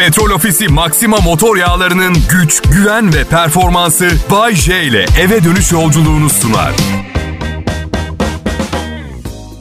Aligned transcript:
Petrol 0.00 0.30
Ofisi 0.30 0.68
Maxima 0.68 1.16
motor 1.16 1.56
yağlarının 1.56 2.16
güç, 2.30 2.62
güven 2.62 3.14
ve 3.14 3.24
performansı 3.24 4.08
Bay 4.30 4.54
J 4.54 4.82
ile 4.82 5.06
eve 5.20 5.44
dönüş 5.44 5.72
yolculuğunu 5.72 6.30
sunar. 6.30 6.72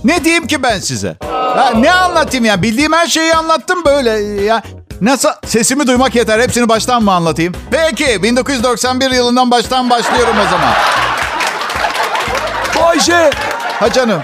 Ne 0.04 0.23
diyeyim 0.23 0.47
ki 0.47 0.63
ben 0.63 0.79
size? 0.79 1.17
Ya 1.57 1.71
ne 1.71 1.91
anlatayım 1.91 2.46
ya? 2.46 2.62
Bildiğim 2.62 2.94
her 2.94 3.07
şeyi 3.07 3.33
anlattım 3.33 3.86
böyle 3.86 4.10
ya. 4.44 4.62
Nasıl? 5.02 5.29
Sesimi 5.46 5.88
duymak 5.88 6.15
yeter. 6.15 6.39
Hepsini 6.39 6.69
baştan 6.69 7.03
mı 7.03 7.13
anlatayım? 7.13 7.53
Peki. 7.71 8.23
1991 8.23 9.11
yılından 9.11 9.51
baştan 9.51 9.89
başlıyorum 9.89 10.35
o 10.47 10.49
zaman. 10.49 10.73
Bayce, 12.81 13.29
Ha 13.79 13.91
canım. 13.93 14.21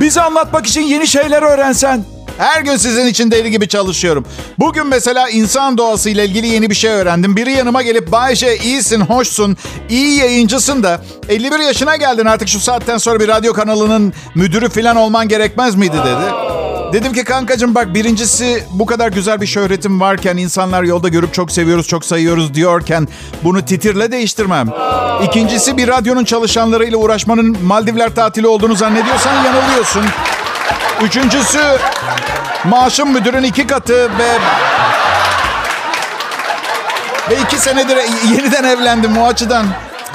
bize 0.00 0.20
anlatmak 0.20 0.66
için 0.66 0.82
yeni 0.82 1.06
şeyler 1.06 1.42
öğrensen. 1.42 2.04
Her 2.38 2.60
gün 2.60 2.76
sizin 2.76 3.06
için 3.06 3.30
deli 3.30 3.50
gibi 3.50 3.68
çalışıyorum. 3.68 4.24
Bugün 4.58 4.86
mesela 4.86 5.28
insan 5.30 5.78
doğası 5.78 6.10
ile 6.10 6.24
ilgili 6.24 6.46
yeni 6.46 6.70
bir 6.70 6.74
şey 6.74 6.90
öğrendim. 6.90 7.36
Biri 7.36 7.52
yanıma 7.52 7.82
gelip 7.82 8.12
Bayşe 8.12 8.56
iyisin, 8.56 9.00
hoşsun, 9.00 9.56
iyi 9.88 10.18
yayıncısın 10.18 10.82
da 10.82 11.00
51 11.28 11.58
yaşına 11.58 11.96
geldin 11.96 12.24
artık 12.24 12.48
şu 12.48 12.60
saatten 12.60 12.98
sonra 12.98 13.20
bir 13.20 13.28
radyo 13.28 13.52
kanalının 13.52 14.12
müdürü 14.34 14.68
falan 14.68 14.96
olman 14.96 15.28
gerekmez 15.28 15.74
miydi 15.74 15.96
dedi. 15.96 16.56
Dedim 16.92 17.12
ki 17.12 17.24
kankacığım 17.24 17.74
bak 17.74 17.94
birincisi 17.94 18.64
bu 18.70 18.86
kadar 18.86 19.12
güzel 19.12 19.40
bir 19.40 19.46
şöhretim 19.46 20.00
varken 20.00 20.36
insanlar 20.36 20.82
yolda 20.82 21.08
görüp 21.08 21.34
çok 21.34 21.52
seviyoruz, 21.52 21.88
çok 21.88 22.04
sayıyoruz 22.04 22.54
diyorken 22.54 23.08
bunu 23.44 23.64
titirle 23.64 24.12
değiştirmem. 24.12 24.68
İkincisi 25.24 25.76
bir 25.76 25.88
radyonun 25.88 26.24
çalışanlarıyla 26.24 26.98
uğraşmanın 26.98 27.56
Maldivler 27.62 28.14
tatili 28.14 28.46
olduğunu 28.46 28.74
zannediyorsan 28.74 29.44
yanılıyorsun. 29.44 30.02
Üçüncüsü 31.02 31.78
maaşım 32.64 33.12
müdürün 33.12 33.42
iki 33.42 33.66
katı 33.66 34.18
ve... 34.18 34.38
Ve 37.30 37.36
iki 37.36 37.58
senedir 37.58 37.96
yeniden 38.24 38.64
evlendim 38.64 39.18
o 39.18 39.26
açıdan. 39.26 39.66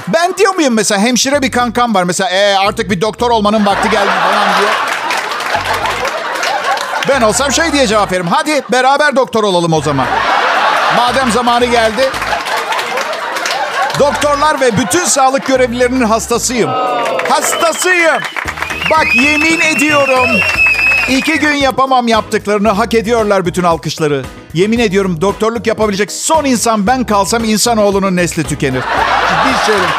Ben 0.08 0.38
diyor 0.38 0.56
muyum 0.56 0.74
mesela 0.74 1.02
hemşire 1.02 1.42
bir 1.42 1.52
kankam 1.52 1.96
var. 1.96 2.04
Mesela 2.04 2.30
ee, 2.30 2.56
artık 2.56 2.92
bir 2.92 3.02
doktor 3.02 3.32
olmanın 3.32 3.66
vakti 3.66 3.90
geldi 3.90 4.10
falan 4.24 4.48
diye. 4.60 4.70
Ben 7.10 7.22
olsam 7.22 7.52
şey 7.52 7.72
diye 7.72 7.88
cevap 7.88 8.12
veririm. 8.12 8.28
Hadi 8.28 8.62
beraber 8.72 9.16
doktor 9.16 9.44
olalım 9.44 9.74
o 9.74 9.82
zaman. 9.82 10.08
Madem 10.98 11.32
zamanı 11.32 11.66
geldi. 11.66 12.10
Doktorlar 14.00 14.62
ve 14.62 14.78
bütün 14.78 15.06
sağlık 15.06 15.46
görevlilerinin 15.46 16.06
hastasıyım. 16.06 16.70
Hastasıyım. 17.30 18.22
Bak 18.92 19.06
yemin 19.16 19.62
ediyorum. 19.62 20.30
İki 21.18 21.40
gün 21.40 21.54
yapamam 21.54 22.08
yaptıklarını 22.08 22.70
hak 22.70 22.94
ediyorlar 22.94 23.46
bütün 23.46 23.64
alkışları. 23.64 24.24
Yemin 24.54 24.80
ediyorum 24.80 25.22
doktorluk 25.22 25.68
yapabilecek 25.68 26.12
son 26.12 26.46
insan 26.46 26.88
ben 26.88 27.04
kalsam 27.04 27.44
insanoğlunun 27.44 28.16
nesli 28.16 28.44
tükenir. 28.44 28.82
Ciddi 28.82 29.66
söylüyorum. 29.66 29.96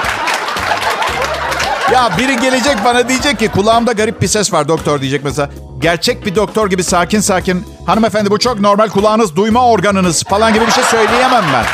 Ya 1.93 2.11
biri 2.19 2.37
gelecek 2.37 2.77
bana 2.85 3.09
diyecek 3.09 3.39
ki 3.39 3.49
kulağımda 3.49 3.93
garip 3.93 4.23
bir 4.23 4.27
ses 4.27 4.53
var 4.53 4.69
doktor 4.69 5.01
diyecek 5.01 5.25
mesela. 5.25 5.51
Gerçek 5.79 6.27
bir 6.27 6.35
doktor 6.35 6.71
gibi 6.71 6.85
sakin 6.85 7.21
sakin. 7.21 7.67
Hanımefendi 7.87 8.31
bu 8.31 8.39
çok 8.39 8.61
normal 8.61 8.89
kulağınız 8.89 9.37
duyma 9.37 9.67
organınız 9.69 10.25
falan 10.25 10.55
gibi 10.55 10.67
bir 10.67 10.73
şey 10.73 10.85
söyleyemem 10.85 11.45
ben. 11.55 11.65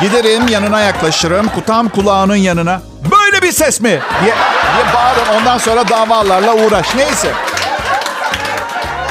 Giderim 0.00 0.48
yanına 0.48 0.80
yaklaşırım. 0.80 1.48
Kutam 1.48 1.88
kulağının 1.88 2.36
yanına. 2.36 2.82
Böyle 3.10 3.42
bir 3.42 3.52
ses 3.52 3.80
mi? 3.80 3.88
Diye, 3.88 4.34
diye 4.74 4.94
bağırırım. 4.94 5.40
Ondan 5.40 5.58
sonra 5.58 5.88
davalarla 5.88 6.54
uğraş. 6.54 6.94
Neyse. 6.94 7.32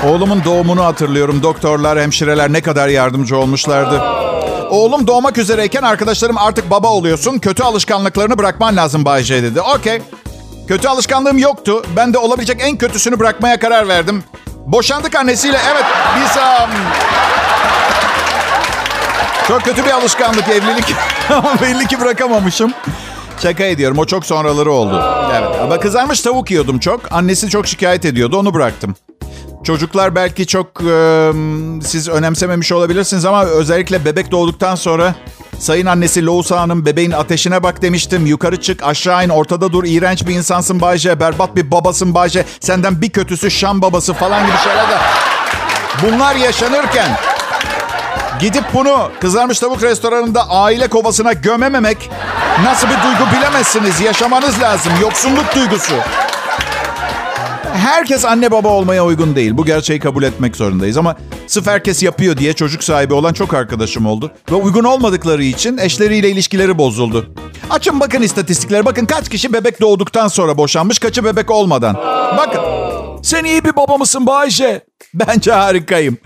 Oğlumun 0.08 0.44
doğumunu 0.44 0.86
hatırlıyorum. 0.86 1.44
Doktorlar, 1.44 2.00
hemşireler 2.00 2.54
ne 2.54 2.62
kadar 2.62 2.88
yardımcı 2.88 3.38
olmuşlardı. 3.38 4.02
Oğlum 4.70 5.08
doğmak 5.08 5.38
üzereyken 5.38 5.82
arkadaşlarım 5.82 6.38
artık 6.38 6.70
baba 6.70 6.88
oluyorsun. 6.88 7.40
Kötü 7.40 7.64
alışkanlıklarını 7.64 8.38
bırakman 8.38 8.76
lazım 8.76 9.06
Bay 9.06 9.24
J 9.24 9.44
dedi. 9.44 9.62
Okey. 9.62 10.02
Kötü 10.68 10.88
alışkanlığım 10.88 11.38
yoktu. 11.38 11.84
Ben 11.96 12.14
de 12.14 12.18
olabilecek 12.18 12.58
en 12.62 12.78
kötüsünü 12.78 13.20
bırakmaya 13.20 13.60
karar 13.60 13.88
verdim. 13.88 14.24
Boşandık 14.66 15.16
annesiyle. 15.16 15.58
Evet 15.72 15.86
biz... 16.16 16.38
Um... 16.38 16.70
Çok 19.48 19.64
kötü 19.64 19.86
bir 19.86 19.92
alışkanlık 19.92 20.50
evlilik. 20.50 20.96
Ama 21.30 21.62
belli 21.62 21.88
ki 21.88 22.02
bırakamamışım. 22.02 22.74
Şaka 23.42 23.64
ediyorum. 23.64 23.98
O 23.98 24.06
çok 24.06 24.26
sonraları 24.26 24.72
oldu. 24.72 25.04
Evet. 25.40 25.62
Ama 25.62 25.80
kızarmış 25.80 26.22
tavuk 26.22 26.52
yiyordum 26.52 26.80
çok. 26.80 27.12
Annesi 27.12 27.50
çok 27.50 27.68
şikayet 27.68 28.06
ediyordu. 28.06 28.38
Onu 28.38 28.54
bıraktım. 28.54 28.96
Çocuklar 29.64 30.16
belki 30.16 30.48
çok 30.48 30.68
e, 30.82 31.32
siz 31.84 32.10
önemsememiş 32.10 32.72
olabilirsiniz 32.72 33.26
ama 33.26 33.46
özellikle 33.46 34.06
bebek 34.06 34.32
doğduktan 34.32 34.76
sonra 34.76 35.16
Sayın 35.60 35.86
annesi 35.86 36.26
Louisa 36.26 36.60
Hanım 36.62 36.86
bebeğin 36.86 37.12
ateşine 37.12 37.64
bak 37.64 37.82
demiştim. 37.82 38.26
Yukarı 38.26 38.62
çık 38.62 38.84
aşağı 38.84 39.26
in 39.26 39.30
ortada 39.30 39.72
dur. 39.72 39.84
İğrenç 39.84 40.28
bir 40.28 40.36
insansın 40.36 40.82
Bayce. 40.82 41.20
Berbat 41.20 41.56
bir 41.56 41.72
babasın 41.72 42.14
Bayce. 42.14 42.46
Senden 42.60 43.02
bir 43.02 43.10
kötüsü 43.10 43.52
Şam 43.52 43.82
babası 43.82 44.14
falan 44.14 44.46
gibi 44.46 44.58
şeyler 44.64 44.90
de. 44.90 44.98
Bunlar 46.04 46.36
yaşanırken 46.36 47.18
gidip 48.40 48.64
bunu 48.74 49.12
kızarmış 49.22 49.60
tavuk 49.60 49.84
restoranında 49.84 50.50
aile 50.50 50.88
kovasına 50.88 51.34
gömememek 51.34 52.10
nasıl 52.64 52.88
bir 52.88 53.04
duygu 53.04 53.32
bilemezsiniz. 53.38 54.02
Yaşamanız 54.02 54.62
lazım. 54.62 54.94
Yoksulluk 55.02 55.56
duygusu. 55.56 55.96
Herkes 57.64 58.26
anne 58.26 58.52
baba 58.52 58.68
olmaya 58.68 59.06
uygun 59.06 59.36
değil. 59.36 59.58
Bu 59.58 59.66
gerçeği 59.66 60.00
kabul 60.00 60.24
etmek 60.24 60.56
zorundayız 60.56 60.98
ama 60.98 61.16
sırf 61.48 61.68
herkes 61.68 62.04
yapıyor 62.04 62.38
diye 62.38 62.54
çocuk 62.54 62.84
sahibi 62.84 63.14
olan 63.14 63.34
çok 63.34 63.54
arkadaşım 63.54 64.06
oldu. 64.06 64.32
Ve 64.52 64.56
uygun 64.56 64.84
olmadıkları 64.84 65.44
için 65.44 65.78
eşleriyle 65.78 66.30
ilişkileri 66.30 66.78
bozuldu. 66.78 67.34
Açın 67.70 68.00
bakın 68.00 68.22
istatistiklere. 68.22 68.86
Bakın 68.86 69.06
kaç 69.06 69.30
kişi 69.30 69.54
bebek 69.54 69.82
doğduktan 69.82 70.28
sonra 70.28 70.58
boşanmış, 70.58 71.00
kaçı 71.00 71.24
bebek 71.24 71.52
olmadan. 71.52 71.96
Bakın. 72.38 72.62
Sen 73.24 73.44
iyi 73.44 73.66
bir 73.66 73.76
baba 73.76 73.98
mısın 73.98 74.28
Bayce? 74.28 74.86
Bence 75.14 75.52
harikayım. 75.52 76.18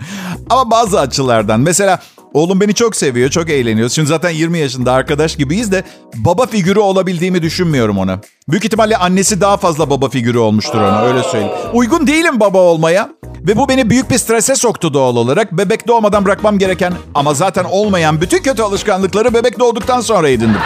Ama 0.50 0.70
bazı 0.70 1.00
açılardan. 1.00 1.60
Mesela 1.60 1.98
oğlum 2.36 2.60
beni 2.60 2.74
çok 2.74 2.96
seviyor, 2.96 3.30
çok 3.30 3.50
eğleniyoruz. 3.50 3.92
Şimdi 3.92 4.08
zaten 4.08 4.30
20 4.30 4.58
yaşında 4.58 4.92
arkadaş 4.92 5.36
gibiyiz 5.36 5.72
de 5.72 5.84
baba 6.14 6.46
figürü 6.46 6.78
olabildiğimi 6.78 7.42
düşünmüyorum 7.42 7.98
ona. 7.98 8.20
Büyük 8.48 8.64
ihtimalle 8.64 8.96
annesi 8.96 9.40
daha 9.40 9.56
fazla 9.56 9.90
baba 9.90 10.08
figürü 10.08 10.38
olmuştur 10.38 10.80
ona 10.80 11.02
öyle 11.02 11.22
söyleyeyim. 11.22 11.52
Uygun 11.72 12.06
değilim 12.06 12.40
baba 12.40 12.58
olmaya. 12.58 13.08
Ve 13.40 13.56
bu 13.56 13.68
beni 13.68 13.90
büyük 13.90 14.10
bir 14.10 14.18
strese 14.18 14.54
soktu 14.56 14.94
doğal 14.94 15.16
olarak. 15.16 15.52
Bebek 15.52 15.88
doğmadan 15.88 16.24
bırakmam 16.24 16.58
gereken 16.58 16.92
ama 17.14 17.34
zaten 17.34 17.64
olmayan 17.64 18.20
bütün 18.20 18.42
kötü 18.42 18.62
alışkanlıkları 18.62 19.34
bebek 19.34 19.58
doğduktan 19.58 20.00
sonra 20.00 20.28
edindim. 20.28 20.60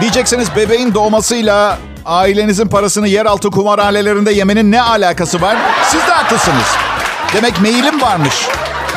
Diyeceksiniz 0.00 0.48
bebeğin 0.56 0.94
doğmasıyla 0.94 1.78
ailenizin 2.04 2.68
parasını 2.68 3.08
yeraltı 3.08 3.50
kumarhanelerinde 3.50 4.32
yemenin 4.32 4.72
ne 4.72 4.82
alakası 4.82 5.40
var? 5.40 5.56
Siz 5.90 6.00
de 6.00 6.12
haklısınız. 6.12 6.93
Demek 7.34 7.60
meyilim 7.60 8.00
varmış. 8.00 8.48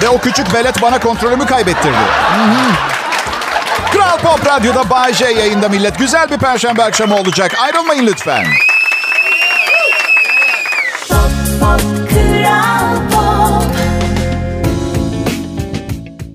Ve 0.03 0.09
o 0.09 0.17
küçük 0.17 0.53
velet 0.53 0.81
bana 0.81 0.99
kontrolümü 0.99 1.45
kaybettirdi. 1.45 1.97
Kral 3.91 4.17
Pop 4.17 4.45
Radyo'da 4.45 4.89
Bay 4.89 5.13
J 5.13 5.25
yayında 5.25 5.69
millet. 5.69 5.99
Güzel 5.99 6.29
bir 6.31 6.37
perşembe 6.37 6.83
akşamı 6.83 7.15
olacak. 7.15 7.55
Ayrılmayın 7.59 8.07
lütfen. 8.07 8.45
Pop, 11.09 11.31
pop, 11.59 11.81
Kral 12.09 12.95
Pop. 13.11 13.63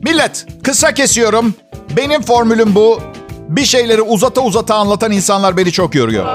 Millet 0.04 0.46
kısa 0.64 0.94
kesiyorum. 0.94 1.54
Benim 1.96 2.22
formülüm 2.22 2.74
bu. 2.74 3.00
Bir 3.48 3.64
şeyleri 3.64 4.02
uzata 4.02 4.40
uzata 4.40 4.74
anlatan 4.74 5.12
insanlar 5.12 5.56
beni 5.56 5.72
çok 5.72 5.94
yoruyor. 5.94 6.26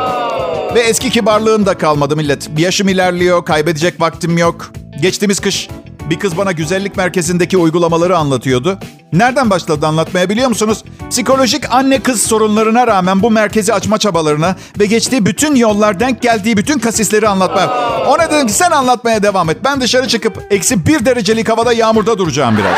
Ve 0.76 0.80
eski 0.80 1.10
kibarlığım 1.10 1.66
da 1.66 1.78
kalmadı 1.78 2.16
millet. 2.16 2.50
Yaşım 2.58 2.88
ilerliyor, 2.90 3.46
kaybedecek 3.46 4.02
vaktim 4.02 4.38
yok. 4.38 4.72
Geçtiğimiz 5.02 5.40
kış 5.40 5.69
bir 6.09 6.19
kız 6.19 6.38
bana 6.38 6.51
güzellik 6.51 6.98
merkezindeki 6.98 7.57
uygulamaları 7.57 8.18
anlatıyordu. 8.18 8.80
Nereden 9.13 9.50
başladı 9.50 9.88
anlatmaya 9.88 10.30
biliyor 10.30 10.50
musunuz? 10.50 10.83
Psikolojik 11.10 11.74
anne 11.75 12.00
kız 12.00 12.22
sorunlarına 12.22 12.88
rağmen 12.88 13.24
bu 13.24 13.31
merkezi 13.31 13.74
açma 13.74 13.98
çabalarına 13.98 14.56
ve 14.80 14.86
geçtiği 14.86 15.25
bütün 15.25 15.56
yollar 15.56 16.00
denk 16.00 16.22
geldiği 16.22 16.57
bütün 16.57 16.80
kasisleri 16.80 17.27
anlatmaya. 17.27 17.68
Ona 18.07 18.31
dedim 18.31 18.48
ki 18.48 18.54
sen 18.54 18.72
anlatmaya 18.72 19.24
devam 19.24 19.50
et. 19.50 19.57
Ben 19.63 19.81
dışarı 19.81 20.07
çıkıp 20.07 20.44
eksi 20.50 20.86
bir 20.86 21.06
derecelik 21.06 21.50
havada 21.50 21.74
yağmurda 21.74 22.18
duracağım 22.18 22.57
biraz. 22.57 22.77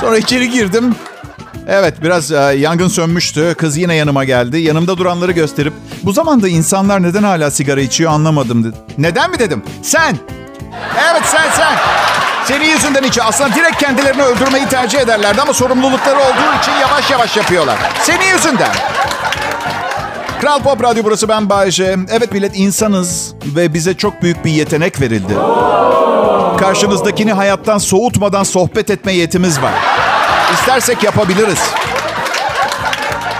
Sonra 0.00 0.18
içeri 0.18 0.50
girdim. 0.50 0.94
Evet 1.68 2.02
biraz 2.02 2.32
e, 2.32 2.36
yangın 2.36 2.88
sönmüştü. 2.88 3.54
Kız 3.58 3.76
yine 3.76 3.94
yanıma 3.94 4.24
geldi. 4.24 4.58
Yanımda 4.58 4.98
duranları 4.98 5.32
gösterip 5.32 5.72
bu 6.02 6.12
zamanda 6.12 6.48
insanlar 6.48 7.02
neden 7.02 7.22
hala 7.22 7.50
sigara 7.50 7.80
içiyor 7.80 8.12
anlamadım 8.12 8.64
dedi. 8.64 8.76
Neden 8.98 9.30
mi 9.30 9.38
dedim? 9.38 9.62
Sen. 9.82 10.16
Evet 11.10 11.22
sen 11.24 11.50
sen. 11.56 11.74
Senin 12.44 12.64
yüzünden 12.64 13.02
içiyor. 13.02 13.26
Aslında 13.28 13.54
direkt 13.54 13.76
kendilerini 13.76 14.22
öldürmeyi 14.22 14.66
tercih 14.68 15.00
ederlerdi 15.00 15.42
ama 15.42 15.52
sorumlulukları 15.52 16.18
olduğu 16.18 16.58
için 16.62 16.72
yavaş 16.80 17.10
yavaş 17.10 17.36
yapıyorlar. 17.36 17.76
Senin 18.02 18.32
yüzünden. 18.34 18.72
Kral 20.40 20.62
Pop 20.62 20.82
Radyo 20.82 21.04
burası 21.04 21.28
ben 21.28 21.50
Bayece. 21.50 21.96
Evet 22.10 22.32
millet 22.32 22.56
insanız 22.56 23.34
ve 23.44 23.74
bize 23.74 23.94
çok 23.96 24.22
büyük 24.22 24.44
bir 24.44 24.50
yetenek 24.50 25.00
verildi. 25.00 25.34
Karşınızdakini 26.60 27.32
hayattan 27.32 27.78
soğutmadan 27.78 28.42
sohbet 28.42 28.90
etme 28.90 29.12
yetimiz 29.12 29.62
var. 29.62 29.72
İstersek 30.52 31.02
yapabiliriz. 31.04 31.58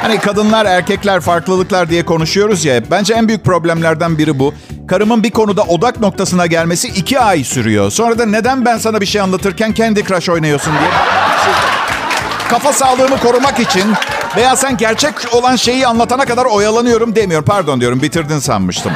Hani 0.03 0.19
kadınlar, 0.19 0.67
erkekler, 0.67 1.21
farklılıklar 1.21 1.91
diye 1.91 2.05
konuşuyoruz 2.05 2.65
ya. 2.65 2.91
Bence 2.91 3.15
en 3.15 3.29
büyük 3.29 3.45
problemlerden 3.45 4.19
biri 4.19 4.39
bu. 4.39 4.55
Karımın 4.89 5.23
bir 5.23 5.31
konuda 5.31 5.63
odak 5.63 6.01
noktasına 6.01 6.47
gelmesi 6.47 6.89
iki 6.89 7.21
ay 7.21 7.45
sürüyor. 7.45 7.91
Sonra 7.91 8.19
da 8.19 8.27
neden 8.27 8.65
ben 8.65 8.79
sana 8.79 9.01
bir 9.01 9.07
şey 9.07 9.21
anlatırken 9.21 9.73
Candy 9.73 10.03
Crush 10.03 10.29
oynuyorsun 10.29 10.73
diye. 10.73 10.91
Kafa 12.51 12.73
sağlığımı 12.73 13.19
korumak 13.19 13.61
için 13.61 13.85
veya 14.37 14.57
sen 14.57 14.77
gerçek 14.77 15.15
olan 15.33 15.57
şeyi 15.57 15.87
anlatana 15.87 16.25
kadar 16.25 16.45
oyalanıyorum 16.45 17.17
demiyor. 17.17 17.43
Pardon 17.43 17.81
diyorum 17.81 18.03
bitirdin 18.03 18.39
sanmıştım. 18.39 18.93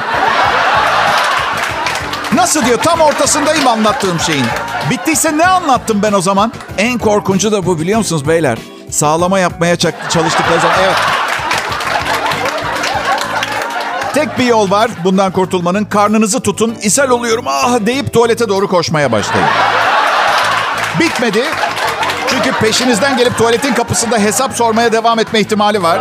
Nasıl 2.33 2.65
diyor 2.65 2.77
tam 2.77 3.01
ortasındayım 3.01 3.67
anlattığım 3.67 4.19
şeyin. 4.19 4.45
Bittiyse 4.89 5.37
ne 5.37 5.45
anlattım 5.47 5.99
ben 6.03 6.13
o 6.13 6.21
zaman? 6.21 6.51
En 6.77 6.97
korkuncu 6.97 7.51
da 7.51 7.65
bu 7.65 7.79
biliyor 7.79 7.97
musunuz 7.97 8.27
beyler? 8.27 8.57
Sağlama 8.91 9.39
yapmaya 9.39 9.75
ça- 9.75 10.09
çalıştıkları 10.09 10.59
zaman. 10.61 10.75
Evet. 10.83 10.95
Tek 14.13 14.39
bir 14.39 14.45
yol 14.45 14.71
var 14.71 14.91
bundan 15.03 15.31
kurtulmanın. 15.31 15.85
Karnınızı 15.85 16.39
tutun, 16.39 16.75
ishal 16.81 17.09
oluyorum 17.09 17.45
ah 17.47 17.79
deyip 17.85 18.13
tuvalete 18.13 18.49
doğru 18.49 18.67
koşmaya 18.67 19.11
başlayın. 19.11 19.47
Bitmedi. 20.99 21.43
Çünkü 22.29 22.51
peşinizden 22.51 23.17
gelip 23.17 23.37
tuvaletin 23.37 23.73
kapısında 23.73 24.17
hesap 24.17 24.53
sormaya 24.53 24.91
devam 24.91 25.19
etme 25.19 25.39
ihtimali 25.39 25.83
var. 25.83 25.99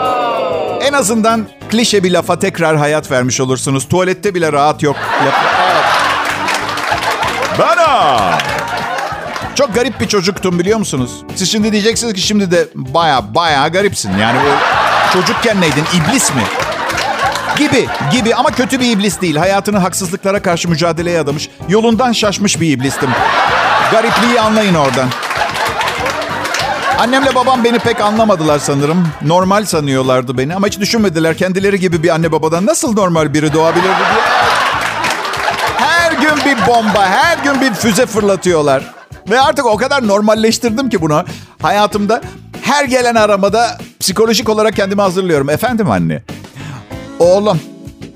En 0.82 0.92
azından 0.92 1.46
klişe 1.70 2.02
bir 2.02 2.10
lafa 2.10 2.38
tekrar 2.38 2.76
hayat 2.76 3.10
vermiş 3.10 3.40
olursunuz. 3.40 3.88
Tuvalette 3.88 4.34
bile 4.34 4.52
rahat 4.52 4.82
yok. 4.82 4.96
Bana! 7.58 8.18
Çok 9.56 9.74
garip 9.74 10.00
bir 10.00 10.08
çocuktum 10.08 10.58
biliyor 10.58 10.78
musunuz? 10.78 11.10
Siz 11.34 11.52
şimdi 11.52 11.72
diyeceksiniz 11.72 12.14
ki 12.14 12.20
şimdi 12.20 12.50
de 12.50 12.68
baya 12.74 13.34
baya 13.34 13.68
garipsin. 13.68 14.18
Yani 14.18 14.38
bu 14.38 15.12
çocukken 15.12 15.60
neydin? 15.60 15.84
İblis 15.94 16.34
mi? 16.34 16.42
Gibi, 17.58 17.86
gibi 18.12 18.34
ama 18.34 18.50
kötü 18.50 18.80
bir 18.80 18.90
iblis 18.90 19.20
değil. 19.20 19.36
Hayatını 19.36 19.78
haksızlıklara 19.78 20.42
karşı 20.42 20.68
mücadeleye 20.68 21.20
adamış, 21.20 21.48
yolundan 21.68 22.12
şaşmış 22.12 22.60
bir 22.60 22.70
iblistim. 22.70 23.10
Garipliği 23.92 24.40
anlayın 24.40 24.74
oradan. 24.74 25.08
Annemle 26.98 27.34
babam 27.34 27.64
beni 27.64 27.78
pek 27.78 28.00
anlamadılar 28.00 28.58
sanırım. 28.58 29.08
Normal 29.22 29.64
sanıyorlardı 29.64 30.38
beni 30.38 30.54
ama 30.54 30.66
hiç 30.66 30.80
düşünmediler. 30.80 31.36
Kendileri 31.36 31.80
gibi 31.80 32.02
bir 32.02 32.08
anne 32.08 32.32
babadan 32.32 32.66
nasıl 32.66 32.94
normal 32.94 33.34
biri 33.34 33.52
doğabilirdi 33.52 33.86
diye. 33.86 34.22
Her 35.76 36.12
gün 36.12 36.44
bir 36.44 36.66
bomba, 36.66 37.06
her 37.06 37.38
gün 37.38 37.60
bir 37.60 37.74
füze 37.74 38.06
fırlatıyorlar. 38.06 38.95
Ve 39.30 39.40
artık 39.40 39.66
o 39.66 39.76
kadar 39.76 40.06
normalleştirdim 40.08 40.88
ki 40.88 41.00
bunu. 41.00 41.24
Hayatımda 41.62 42.20
her 42.62 42.84
gelen 42.84 43.14
aramada 43.14 43.78
psikolojik 44.00 44.48
olarak 44.48 44.76
kendimi 44.76 45.02
hazırlıyorum. 45.02 45.50
Efendim 45.50 45.90
anne. 45.90 46.22
Oğlum, 47.18 47.60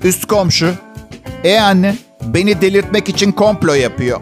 üst 0.03 0.25
komşu. 0.25 0.73
E 1.43 1.59
anne, 1.59 1.95
beni 2.21 2.61
delirtmek 2.61 3.09
için 3.09 3.31
komplo 3.31 3.73
yapıyor. 3.73 4.19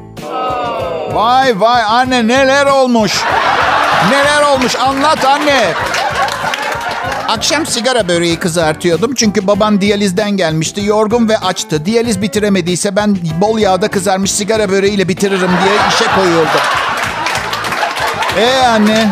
Vay 1.13 1.59
vay 1.59 1.83
anne 1.83 2.27
neler 2.27 2.65
olmuş. 2.65 3.23
Neler 4.11 4.41
olmuş 4.53 4.75
anlat 4.75 5.25
anne. 5.25 5.73
Akşam 7.29 7.65
sigara 7.65 8.07
böreği 8.07 8.39
kızartıyordum 8.39 9.13
çünkü 9.15 9.47
babam 9.47 9.81
diyalizden 9.81 10.31
gelmişti. 10.31 10.81
Yorgun 10.85 11.29
ve 11.29 11.37
açtı. 11.37 11.85
Diyaliz 11.85 12.21
bitiremediyse 12.21 12.95
ben 12.95 13.17
bol 13.41 13.59
yağda 13.59 13.87
kızarmış 13.87 14.31
sigara 14.31 14.69
böreğiyle 14.69 15.07
bitiririm 15.07 15.49
diye 15.63 15.75
işe 15.89 16.05
koyuyordum. 16.15 16.61
Ee 18.37 18.67
anne. 18.67 19.09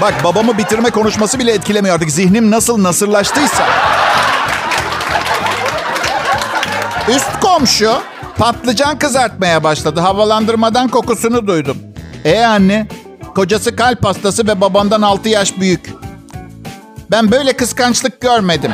Bak 0.00 0.14
babamı 0.24 0.58
bitirme 0.58 0.90
konuşması 0.90 1.38
bile 1.38 1.52
etkilemiyor 1.52 1.94
artık. 1.94 2.10
Zihnim 2.10 2.50
nasıl 2.50 2.82
nasırlaştıysa. 2.82 3.66
Üst 7.08 7.40
komşu 7.40 7.92
patlıcan 8.38 8.98
kızartmaya 8.98 9.64
başladı. 9.64 10.00
Havalandırmadan 10.00 10.88
kokusunu 10.88 11.46
duydum. 11.46 11.76
E 12.24 12.44
anne, 12.44 12.86
kocası 13.34 13.76
kalp 13.76 14.04
hastası 14.04 14.46
ve 14.46 14.60
babamdan 14.60 15.02
6 15.02 15.28
yaş 15.28 15.58
büyük. 15.58 16.02
Ben 17.12 17.30
böyle 17.30 17.52
kıskançlık 17.52 18.20
görmedim. 18.20 18.72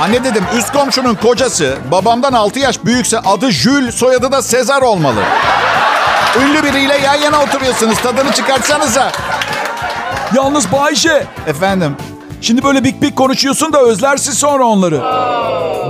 Anne 0.00 0.24
dedim 0.24 0.44
üst 0.58 0.72
komşunun 0.72 1.14
kocası 1.14 1.76
babamdan 1.90 2.32
6 2.32 2.58
yaş 2.58 2.84
büyükse 2.84 3.18
adı 3.18 3.50
Jules 3.50 3.94
soyadı 3.94 4.32
da 4.32 4.42
Sezar 4.42 4.82
olmalı. 4.82 5.20
Ünlü 6.42 6.62
biriyle 6.62 6.98
yan 6.98 7.14
yana 7.14 7.42
oturuyorsunuz 7.42 7.98
tadını 7.98 8.32
çıkartsanıza. 8.32 9.12
Yalnız 10.34 10.72
Bayşe. 10.72 11.26
Efendim 11.46 11.96
Şimdi 12.40 12.64
böyle 12.64 12.84
bik 12.84 13.02
bik 13.02 13.16
konuşuyorsun 13.16 13.72
da 13.72 13.82
özlersin 13.82 14.32
sonra 14.32 14.64
onları. 14.64 15.00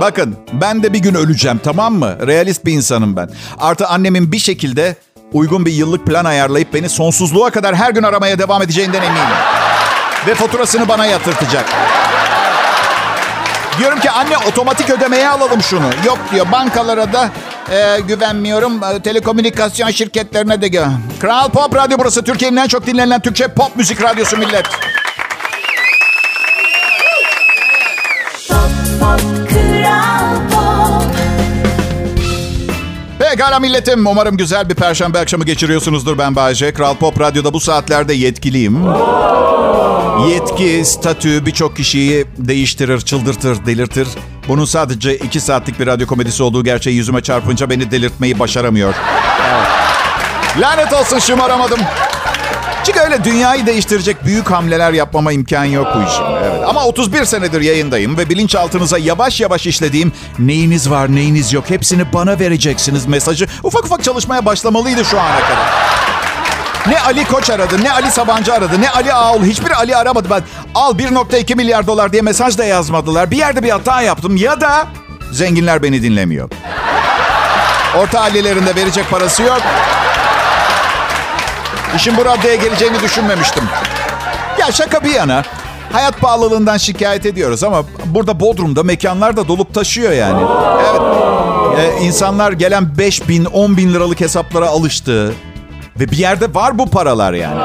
Bakın 0.01 0.35
ben 0.53 0.83
de 0.83 0.93
bir 0.93 0.99
gün 0.99 1.15
öleceğim 1.15 1.59
tamam 1.63 1.93
mı? 1.93 2.27
Realist 2.27 2.65
bir 2.65 2.73
insanım 2.73 3.15
ben. 3.15 3.29
Artı 3.59 3.87
annemin 3.87 4.31
bir 4.31 4.39
şekilde 4.39 4.95
uygun 5.33 5.65
bir 5.65 5.71
yıllık 5.71 6.05
plan 6.07 6.25
ayarlayıp 6.25 6.73
beni 6.73 6.89
sonsuzluğa 6.89 7.49
kadar 7.49 7.75
her 7.75 7.91
gün 7.91 8.03
aramaya 8.03 8.39
devam 8.39 8.61
edeceğinden 8.61 9.01
eminim. 9.01 9.23
Ve 10.27 10.35
faturasını 10.35 10.87
bana 10.87 11.05
yatırtacak. 11.05 11.65
Diyorum 13.79 13.99
ki 13.99 14.11
anne 14.11 14.37
otomatik 14.37 14.89
ödemeye 14.89 15.29
alalım 15.29 15.61
şunu. 15.61 15.85
Yok 16.05 16.19
diyor 16.31 16.51
bankalara 16.51 17.13
da 17.13 17.29
e, 17.71 17.99
güvenmiyorum. 17.99 18.83
E, 18.83 18.99
telekomünikasyon 19.01 19.89
şirketlerine 19.89 20.61
de 20.61 20.67
gö- 20.67 20.91
Kral 21.21 21.49
Pop 21.49 21.75
Radyo 21.75 21.97
burası. 21.99 22.23
Türkiye'nin 22.23 22.57
en 22.57 22.67
çok 22.67 22.85
dinlenen 22.85 23.21
Türkçe 23.21 23.47
pop 23.47 23.75
müzik 23.75 24.03
radyosu 24.03 24.37
millet. 24.37 24.65
Pekala 33.29 33.59
milletim. 33.59 34.07
Umarım 34.07 34.37
güzel 34.37 34.69
bir 34.69 34.75
perşembe 34.75 35.19
akşamı 35.19 35.45
geçiriyorsunuzdur. 35.45 36.17
Ben 36.17 36.35
Bayece. 36.35 36.73
Kral 36.73 36.95
Pop 36.95 37.19
Radyo'da 37.19 37.53
bu 37.53 37.59
saatlerde 37.59 38.13
yetkiliyim. 38.13 38.85
Yetki, 40.29 40.85
statü 40.85 41.45
birçok 41.45 41.77
kişiyi 41.77 42.25
değiştirir, 42.37 43.01
çıldırtır, 43.01 43.65
delirtir. 43.65 44.07
Bunun 44.47 44.65
sadece 44.65 45.17
iki 45.17 45.39
saatlik 45.39 45.79
bir 45.79 45.87
radyo 45.87 46.07
komedisi 46.07 46.43
olduğu 46.43 46.63
gerçeği 46.63 46.95
yüzüme 46.95 47.21
çarpınca 47.21 47.69
beni 47.69 47.91
delirtmeyi 47.91 48.39
başaramıyor. 48.39 48.93
Evet. 49.49 49.67
Lanet 50.61 50.93
olsun 50.93 51.19
şımaramadım. 51.19 51.79
Çünkü 52.87 52.99
öyle 52.99 53.23
dünyayı 53.23 53.65
değiştirecek 53.65 54.25
büyük 54.25 54.51
hamleler 54.51 54.93
yapmama 54.93 55.31
imkan 55.31 55.63
yok 55.65 55.87
bu 55.95 56.09
işin. 56.09 56.23
Evet. 56.43 56.63
Ama 56.67 56.85
31 56.85 57.25
senedir 57.25 57.61
yayındayım 57.61 58.17
ve 58.17 58.29
bilinçaltınıza 58.29 58.97
yavaş 58.97 59.41
yavaş 59.41 59.67
işlediğim 59.67 60.11
neyiniz 60.39 60.89
var 60.89 61.15
neyiniz 61.15 61.53
yok 61.53 61.69
hepsini 61.69 62.13
bana 62.13 62.39
vereceksiniz 62.39 63.05
mesajı 63.05 63.47
ufak 63.63 63.85
ufak 63.85 64.03
çalışmaya 64.03 64.45
başlamalıydı 64.45 65.05
şu 65.05 65.19
ana 65.19 65.39
kadar. 65.39 65.67
Ne 66.87 66.99
Ali 66.99 67.25
Koç 67.25 67.49
aradı, 67.49 67.83
ne 67.83 67.91
Ali 67.91 68.11
Sabancı 68.11 68.53
aradı, 68.53 68.81
ne 68.81 68.89
Ali 68.89 69.13
Ağul. 69.13 69.43
Hiçbir 69.43 69.71
Ali 69.71 69.95
aramadı. 69.95 70.29
Ben 70.29 70.41
al 70.75 70.97
1.2 70.97 71.55
milyar 71.55 71.87
dolar 71.87 72.11
diye 72.11 72.21
mesaj 72.21 72.57
da 72.57 72.65
yazmadılar. 72.65 73.31
Bir 73.31 73.37
yerde 73.37 73.63
bir 73.63 73.69
hata 73.69 74.01
yaptım 74.01 74.35
ya 74.35 74.61
da 74.61 74.87
zenginler 75.31 75.83
beni 75.83 76.03
dinlemiyor. 76.03 76.49
Orta 77.97 78.19
ailelerinde 78.19 78.75
verecek 78.75 79.09
parası 79.09 79.43
yok. 79.43 79.61
İşin 81.97 82.17
bu 82.17 82.25
raddeye 82.25 82.55
geleceğini 82.55 82.99
düşünmemiştim. 82.99 83.63
Ya 84.59 84.71
şaka 84.71 85.03
bir 85.03 85.09
yana. 85.09 85.43
Hayat 85.91 86.21
pahalılığından 86.21 86.77
şikayet 86.77 87.25
ediyoruz 87.25 87.63
ama 87.63 87.83
burada 88.05 88.39
Bodrum'da 88.39 88.83
mekanlar 88.83 89.37
da 89.37 89.47
dolup 89.47 89.73
taşıyor 89.73 90.11
yani. 90.11 90.41
Evet. 90.89 91.01
Ee, 91.79 92.05
insanlar 92.05 92.51
gelen 92.51 92.97
5 92.97 93.29
bin, 93.29 93.45
10 93.45 93.77
bin 93.77 93.93
liralık 93.93 94.19
hesaplara 94.19 94.67
alıştı. 94.67 95.33
Ve 95.99 96.11
bir 96.11 96.17
yerde 96.17 96.53
var 96.53 96.77
bu 96.77 96.89
paralar 96.89 97.33
yani. 97.33 97.61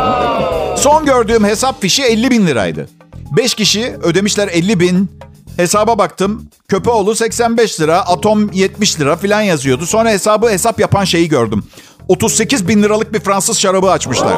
Son 0.79 1.05
gördüğüm 1.05 1.45
hesap 1.45 1.83
fişi 1.83 2.03
50 2.03 2.31
bin 2.31 2.47
liraydı. 2.47 2.89
5 3.37 3.55
kişi 3.55 3.97
ödemişler 4.03 4.49
50 4.49 4.81
bin. 4.81 5.11
Hesaba 5.57 5.99
baktım. 5.99 6.49
Köpeoğlu 6.69 7.15
85 7.15 7.81
lira, 7.81 8.01
Atom 8.01 8.53
70 8.53 9.01
lira 9.01 9.17
falan 9.17 9.41
yazıyordu. 9.41 9.87
Sonra 9.87 10.11
hesabı 10.11 10.51
hesap 10.51 10.81
yapan 10.81 11.05
şeyi 11.05 11.29
gördüm. 11.29 11.65
38 12.09 12.69
bin 12.69 12.83
liralık 12.83 13.15
bir 13.15 13.21
Fransız 13.21 13.59
şarabı 13.59 13.91
açmışlar. 13.91 14.37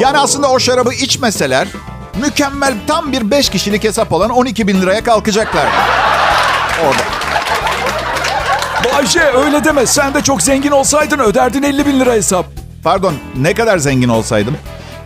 Yani 0.00 0.18
aslında 0.18 0.50
o 0.50 0.58
şarabı 0.58 0.92
içmeseler 0.94 1.68
mükemmel 2.20 2.74
tam 2.86 3.12
bir 3.12 3.30
5 3.30 3.48
kişilik 3.48 3.84
hesap 3.84 4.12
olan 4.12 4.30
12 4.30 4.68
bin 4.68 4.82
liraya 4.82 5.04
kalkacaklar. 5.04 5.66
Orada. 6.84 7.02
Bayşe 8.94 9.20
öyle 9.20 9.64
deme. 9.64 9.86
Sen 9.86 10.14
de 10.14 10.22
çok 10.22 10.42
zengin 10.42 10.70
olsaydın 10.70 11.18
öderdin 11.18 11.62
50 11.62 11.86
bin 11.86 12.00
lira 12.00 12.12
hesap. 12.12 12.46
Pardon 12.84 13.14
ne 13.36 13.54
kadar 13.54 13.78
zengin 13.78 14.08
olsaydım? 14.08 14.56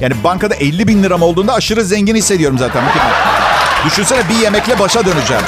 Yani 0.01 0.15
bankada 0.25 0.55
50 0.55 0.89
bin 0.89 1.03
liram 1.03 1.23
olduğunda 1.23 1.55
aşırı 1.55 1.85
zengin 1.85 2.15
hissediyorum 2.15 2.59
zaten. 2.59 2.83
Düşünsene 3.87 4.29
bir 4.29 4.35
yemekle 4.35 4.79
başa 4.79 5.05
döneceğim. 5.05 5.43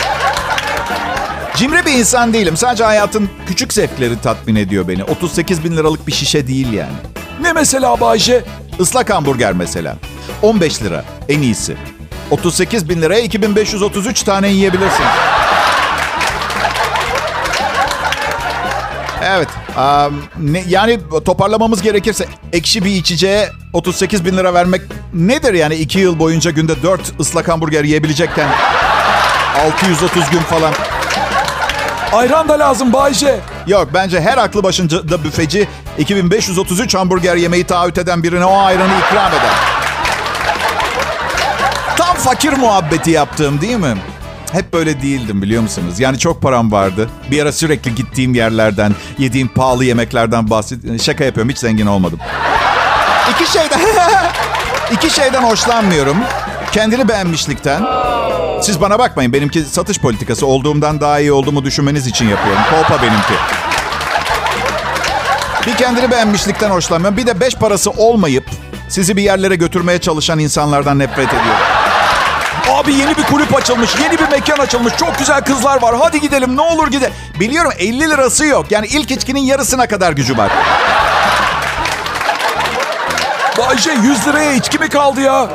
Cimri 1.57 1.87
bir 1.87 1.93
insan 1.93 2.33
değilim. 2.33 2.57
Sadece 2.57 2.85
hayatın 2.85 3.31
küçük 3.47 3.73
zevkleri 3.73 4.21
tatmin 4.21 4.57
ediyor 4.57 4.89
beni. 4.89 5.05
38 5.05 5.65
bin 5.65 5.77
liralık 5.77 6.07
bir 6.07 6.13
şişe 6.13 6.47
değil 6.47 6.73
yani. 6.73 6.93
Ne 7.41 7.53
mesela 7.53 8.01
Bayce? 8.01 8.45
Islak 8.79 9.11
hamburger 9.11 9.53
mesela. 9.53 9.97
15 10.43 10.83
lira 10.83 11.05
en 11.29 11.43
iyisi. 11.43 11.77
38 12.31 12.89
bin 12.89 13.03
liraya 13.03 13.21
2533 13.21 14.23
tane 14.23 14.49
yiyebilirsin. 14.49 15.05
Evet. 19.25 19.49
um, 19.77 20.23
ne, 20.39 20.65
yani 20.69 20.99
toparlamamız 21.25 21.83
gerekirse 21.83 22.27
ekşi 22.53 22.85
bir 22.85 22.91
içeceğe 22.91 23.51
38 23.73 24.25
bin 24.25 24.37
lira 24.37 24.55
vermek 24.55 24.83
nedir 25.15 25.55
yani 25.55 25.75
2 25.75 25.99
yıl 25.99 26.19
boyunca 26.19 26.51
günde 26.51 26.83
4 26.83 27.21
ıslak 27.21 27.49
hamburger 27.49 27.85
yiyebilecekken 27.85 28.49
630 29.67 30.31
gün 30.31 30.39
falan. 30.39 30.75
Ayran 32.13 32.49
da 32.49 32.59
lazım 32.59 32.93
Bayce. 32.93 33.41
Yok 33.67 33.89
bence 33.95 34.21
her 34.21 34.39
aklı 34.39 34.63
başında 34.63 35.25
büfeci 35.25 35.69
2533 35.99 36.95
hamburger 36.95 37.37
yemeği 37.37 37.65
taahhüt 37.65 37.99
eden 37.99 38.23
birine 38.23 38.45
o 38.45 38.59
ayranı 38.59 38.93
ikram 38.99 39.33
eder. 39.33 39.53
Tam 41.97 42.17
fakir 42.17 42.53
muhabbeti 42.53 43.11
yaptığım 43.11 43.61
değil 43.61 43.77
mi? 43.77 43.95
Hep 44.53 44.73
böyle 44.73 45.03
değildim 45.03 45.43
biliyor 45.43 45.63
musunuz? 45.63 46.01
Yani 46.01 46.19
çok 46.19 46.43
param 46.43 46.73
vardı. 46.73 47.11
Bir 47.31 47.43
ara 47.43 47.53
sürekli 47.53 47.95
gittiğim 47.95 48.35
yerlerden, 48.35 48.95
yediğim 49.19 49.49
pahalı 49.49 49.85
yemeklerden 49.85 50.51
bahset... 50.51 51.03
Şaka 51.03 51.25
yapıyorum 51.25 51.51
hiç 51.51 51.59
zengin 51.59 51.87
olmadım. 51.87 52.19
İki 53.31 53.53
şeyden... 53.53 53.81
iki 54.93 55.11
şeyden 55.11 55.43
hoşlanmıyorum. 55.43 56.17
Kendini 56.73 57.09
beğenmişlikten. 57.09 57.83
Siz 58.63 58.81
bana 58.81 58.99
bakmayın 58.99 59.33
benimki 59.33 59.63
satış 59.63 59.99
politikası. 59.99 60.47
Olduğumdan 60.47 61.01
daha 61.01 61.21
iyi 61.21 61.33
olduğumu 61.33 61.65
düşünmeniz 61.65 62.07
için 62.07 62.29
yapıyorum. 62.29 62.63
Kolpa 62.71 63.03
benimki. 63.03 63.35
Bir 65.67 65.77
kendini 65.77 66.11
beğenmişlikten 66.11 66.71
hoşlanmıyorum. 66.71 67.17
Bir 67.17 67.27
de 67.27 67.41
beş 67.41 67.55
parası 67.55 67.91
olmayıp 67.91 68.51
sizi 68.89 69.17
bir 69.17 69.23
yerlere 69.23 69.57
götürmeye 69.57 69.99
çalışan 69.99 70.39
insanlardan 70.39 70.99
nefret 70.99 71.29
ediyorum. 71.29 71.61
Abi 72.71 72.95
yeni 72.95 73.17
bir 73.17 73.23
kulüp 73.23 73.57
açılmış, 73.57 73.91
yeni 74.03 74.19
bir 74.19 74.29
mekan 74.29 74.59
açılmış. 74.59 74.97
Çok 74.97 75.19
güzel 75.19 75.41
kızlar 75.41 75.83
var. 75.83 75.95
Hadi 76.01 76.21
gidelim 76.21 76.57
ne 76.57 76.61
olur 76.61 76.89
gide. 76.89 77.11
Biliyorum 77.41 77.73
50 77.79 78.01
lirası 78.11 78.45
yok. 78.45 78.67
Yani 78.71 78.87
ilk 78.87 79.11
içkinin 79.11 79.41
yarısına 79.41 79.87
kadar 79.87 80.13
gücü 80.13 80.37
var. 80.39 80.53
Bayce 83.59 83.93
100 83.93 84.27
liraya 84.27 84.53
içki 84.53 84.79
mi 84.79 84.89
kaldı 84.89 85.21
ya? 85.21 85.49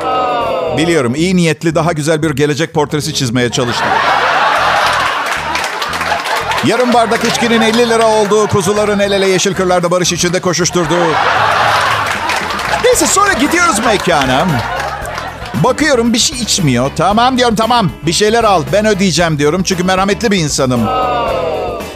Biliyorum 0.78 1.14
iyi 1.14 1.36
niyetli 1.36 1.74
daha 1.74 1.92
güzel 1.92 2.22
bir 2.22 2.30
gelecek 2.30 2.74
portresi 2.74 3.14
çizmeye 3.14 3.50
çalıştım. 3.50 3.86
Yarım 6.66 6.92
bardak 6.92 7.24
içkinin 7.24 7.60
50 7.60 7.88
lira 7.88 8.06
olduğu, 8.06 8.46
kuzuların 8.46 8.98
el 8.98 9.12
ele 9.12 9.28
yeşil 9.28 9.54
kırlarda 9.54 9.90
barış 9.90 10.12
içinde 10.12 10.40
koşuşturduğu. 10.40 11.06
Neyse 12.84 13.06
sonra 13.06 13.32
gidiyoruz 13.32 13.78
mekana. 13.86 14.46
Bakıyorum 15.54 16.12
bir 16.12 16.18
şey 16.18 16.38
içmiyor. 16.38 16.90
Tamam 16.96 17.38
diyorum 17.38 17.56
tamam 17.56 17.90
bir 18.06 18.12
şeyler 18.12 18.44
al 18.44 18.62
ben 18.72 18.86
ödeyeceğim 18.86 19.38
diyorum. 19.38 19.62
Çünkü 19.62 19.84
merhametli 19.84 20.30
bir 20.30 20.38
insanım. 20.38 20.80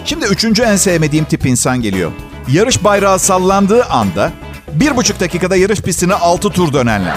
Şimdi 0.04 0.24
üçüncü 0.26 0.62
en 0.62 0.76
sevmediğim 0.76 1.24
tip 1.24 1.46
insan 1.46 1.82
geliyor. 1.82 2.12
Yarış 2.48 2.84
bayrağı 2.84 3.18
sallandığı 3.18 3.84
anda 3.84 4.32
bir 4.72 4.96
buçuk 4.96 5.20
dakikada 5.20 5.56
yarış 5.56 5.80
pistini 5.80 6.14
altı 6.14 6.50
tur 6.50 6.72
dönenler. 6.72 7.14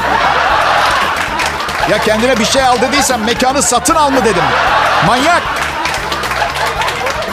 Ya 1.89 1.97
kendine 1.97 2.39
bir 2.39 2.45
şey 2.45 2.63
al 2.63 2.81
dediysen 2.81 3.19
mekanı 3.19 3.61
satın 3.61 3.95
al 3.95 4.09
mı 4.09 4.25
dedim. 4.25 4.43
Manyak. 5.07 5.41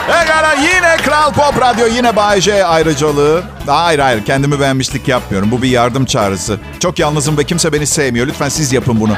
Pekala 0.07 0.53
yine 0.53 0.97
Kral 0.97 1.33
Pop 1.33 1.61
Radyo 1.61 1.87
yine 1.87 2.17
Bay 2.17 2.41
J 2.41 2.65
ayrıcalığı. 2.65 3.43
Hayır 3.67 3.99
hayır 3.99 4.25
kendimi 4.25 4.61
beğenmişlik 4.61 5.09
yapmıyorum. 5.09 5.51
Bu 5.51 5.63
bir 5.63 5.69
yardım 5.69 6.05
çağrısı. 6.05 6.59
Çok 6.81 6.99
yalnızım 6.99 7.39
ve 7.39 7.45
kimse 7.45 7.73
beni 7.73 7.87
sevmiyor. 7.87 8.27
Lütfen 8.27 8.49
siz 8.49 8.73
yapın 8.73 9.01
bunu. 9.01 9.17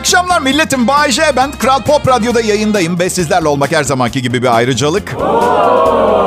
Akşamlar 0.00 0.40
milletim. 0.40 0.88
Bay 0.88 1.10
J 1.10 1.22
ben 1.36 1.52
Kral 1.52 1.82
Pop 1.82 2.08
Radyo'da 2.08 2.40
yayındayım 2.40 2.98
ve 2.98 3.10
sizlerle 3.10 3.48
olmak 3.48 3.72
her 3.72 3.84
zamanki 3.84 4.22
gibi 4.22 4.42
bir 4.42 4.56
ayrıcalık. 4.56 5.16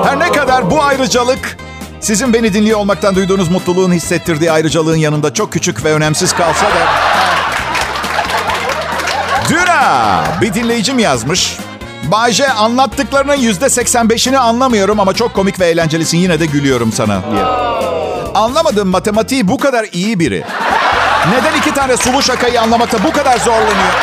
Her 0.05 0.19
ne 0.19 0.31
kadar 0.31 0.71
bu 0.71 0.83
ayrıcalık 0.83 1.57
sizin 1.99 2.33
beni 2.33 2.53
dinliyor 2.53 2.79
olmaktan 2.79 3.15
duyduğunuz 3.15 3.49
mutluluğun 3.49 3.91
hissettirdiği 3.91 4.51
ayrıcalığın 4.51 4.95
yanında 4.95 5.33
çok 5.33 5.53
küçük 5.53 5.85
ve 5.85 5.93
önemsiz 5.93 6.33
kalsa 6.33 6.65
da... 6.65 6.87
Düna 9.49 10.23
bir 10.41 10.53
dinleyicim 10.53 10.99
yazmış. 10.99 11.57
Bayce 12.11 12.51
anlattıklarının 12.51 13.35
yüzde 13.35 13.65
85'ini 13.65 14.37
anlamıyorum 14.37 14.99
ama 14.99 15.13
çok 15.13 15.33
komik 15.33 15.59
ve 15.59 15.65
eğlencelisin 15.65 16.17
yine 16.17 16.39
de 16.39 16.45
gülüyorum 16.45 16.91
sana 16.91 17.21
diye. 17.31 17.43
Anlamadığım 18.35 18.87
matematiği 18.87 19.47
bu 19.47 19.57
kadar 19.57 19.85
iyi 19.91 20.19
biri. 20.19 20.43
Neden 21.31 21.57
iki 21.57 21.73
tane 21.73 21.97
sulu 21.97 22.21
şakayı 22.21 22.61
anlamakta 22.61 22.97
bu 23.03 23.11
kadar 23.11 23.37
zorlanıyor? 23.37 23.93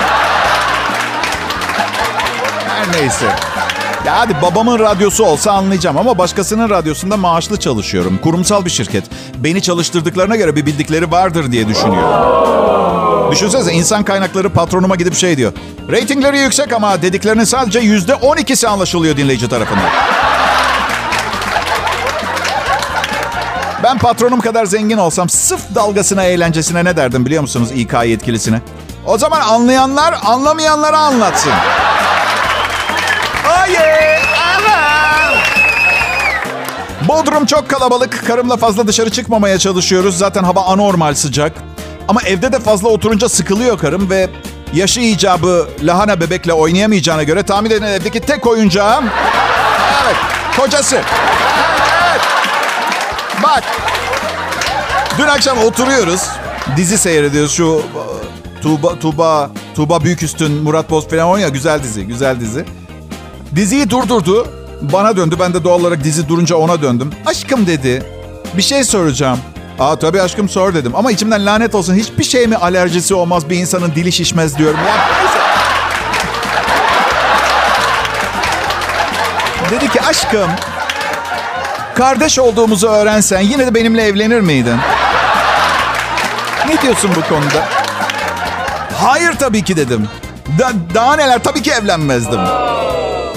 Her 2.69 2.93
neyse. 3.01 3.27
Ya 4.07 4.19
hadi 4.19 4.43
babamın 4.43 4.79
radyosu 4.79 5.25
olsa 5.25 5.53
anlayacağım 5.53 5.99
ama 5.99 6.19
başkasının 6.19 6.71
radyosunda 6.71 7.17
maaşlı 7.17 7.57
çalışıyorum. 7.57 8.19
Kurumsal 8.23 8.65
bir 8.65 8.71
şirket. 8.71 9.05
Beni 9.37 9.63
çalıştırdıklarına 9.63 10.37
göre 10.37 10.57
bir 10.57 10.67
bildikleri 10.67 11.11
vardır 11.11 11.53
diye 11.53 11.69
düşünüyorum. 11.69 13.31
Düşünsenize 13.33 13.73
insan 13.73 14.03
kaynakları 14.03 14.49
patronuma 14.51 14.97
gidip 14.97 15.15
şey 15.15 15.37
diyor. 15.37 15.53
Ratingleri 15.91 16.39
yüksek 16.39 16.73
ama 16.73 17.03
dediklerinin 17.03 17.45
sadece 17.45 17.79
yüzde 17.79 18.15
on 18.15 18.37
ikisi 18.37 18.69
anlaşılıyor 18.69 19.17
dinleyici 19.17 19.49
tarafından. 19.49 19.91
Ben 23.91 23.99
patronum 23.99 24.41
kadar 24.41 24.65
zengin 24.65 24.99
olsam 24.99 25.29
sırf 25.29 25.75
dalgasına, 25.75 26.25
eğlencesine 26.25 26.85
ne 26.85 26.97
derdim 26.97 27.27
biliyor 27.27 27.43
musunuz 27.43 27.71
İK 27.75 27.93
yetkilisine? 28.07 28.61
O 29.07 29.19
zaman 29.19 29.41
anlayanlar 29.41 30.15
anlamayanlara 30.25 30.99
anlatsın. 30.99 31.53
Hayır. 33.45 34.21
Bodrum 37.09 37.47
çok 37.47 37.69
kalabalık. 37.69 38.27
Karımla 38.27 38.57
fazla 38.57 38.87
dışarı 38.87 39.11
çıkmamaya 39.11 39.59
çalışıyoruz. 39.59 40.19
Zaten 40.19 40.45
hava 40.45 40.65
anormal 40.65 41.15
sıcak. 41.15 41.53
Ama 42.09 42.23
evde 42.23 42.53
de 42.53 42.59
fazla 42.59 42.89
oturunca 42.89 43.29
sıkılıyor 43.29 43.79
karım 43.79 44.11
ve 44.11 44.31
yaşı 44.75 45.01
icabı 45.01 45.69
lahana 45.83 46.21
bebekle 46.21 46.53
oynayamayacağına 46.53 47.23
göre 47.23 47.43
tahmin 47.43 47.71
edin 47.71 47.83
evdeki 47.83 48.21
tek 48.21 48.47
oyuncağım... 48.47 49.05
Evet, 50.05 50.17
kocası. 50.57 51.03
Bak. 53.43 53.65
Dün 55.19 55.27
akşam 55.27 55.59
oturuyoruz. 55.59 56.23
Dizi 56.77 56.99
seyrediyoruz. 56.99 57.53
Şu 57.53 57.83
e, 58.59 58.63
Tuğba, 58.63 58.99
Tuğba, 58.99 59.51
Tuğba 59.75 60.05
Büyüküstün, 60.05 60.53
Murat 60.53 60.91
Boz 60.91 61.09
falan 61.09 61.29
oynuyor. 61.29 61.51
Güzel 61.51 61.83
dizi, 61.83 62.05
güzel 62.07 62.41
dizi. 62.41 62.65
Diziyi 63.57 63.91
durdurdu. 63.91 64.49
Bana 64.83 65.17
döndü. 65.17 65.37
Ben 65.41 65.55
de 65.55 65.65
doğal 65.65 65.81
olarak 65.81 66.05
dizi 66.05 66.29
durunca 66.29 66.57
ona 66.57 66.83
döndüm. 66.83 67.11
Aşkım 67.27 67.67
dedi. 67.67 68.03
Bir 68.57 68.63
şey 68.63 68.85
soracağım. 68.85 69.39
Aa 69.79 69.97
tabii 69.97 70.23
aşkım 70.23 70.49
sor 70.49 70.75
dedim. 70.75 70.93
Ama 70.97 71.11
içimden 71.13 71.47
lanet 71.47 71.75
olsun 71.75 71.95
hiçbir 71.95 72.25
şey 72.25 72.47
mi 72.47 72.57
alerjisi 72.57 73.15
olmaz 73.15 73.51
bir 73.51 73.57
insanın 73.57 73.91
dili 73.95 74.13
şişmez 74.13 74.59
diyorum. 74.59 74.81
Ya. 74.87 74.95
Dedi 79.71 79.89
ki 79.89 80.03
aşkım 80.03 80.51
kardeş 82.01 82.39
olduğumuzu 82.39 82.89
öğrensen 82.89 83.41
yine 83.41 83.67
de 83.67 83.75
benimle 83.75 84.03
evlenir 84.03 84.41
miydin? 84.41 84.77
Ne 86.69 86.83
diyorsun 86.83 87.11
bu 87.17 87.29
konuda? 87.35 87.69
Hayır 89.01 89.33
tabii 89.33 89.65
ki 89.65 89.77
dedim. 89.77 90.09
Da, 90.59 90.73
daha 90.95 91.17
neler 91.17 91.43
tabii 91.43 91.63
ki 91.63 91.71
evlenmezdim. 91.71 92.39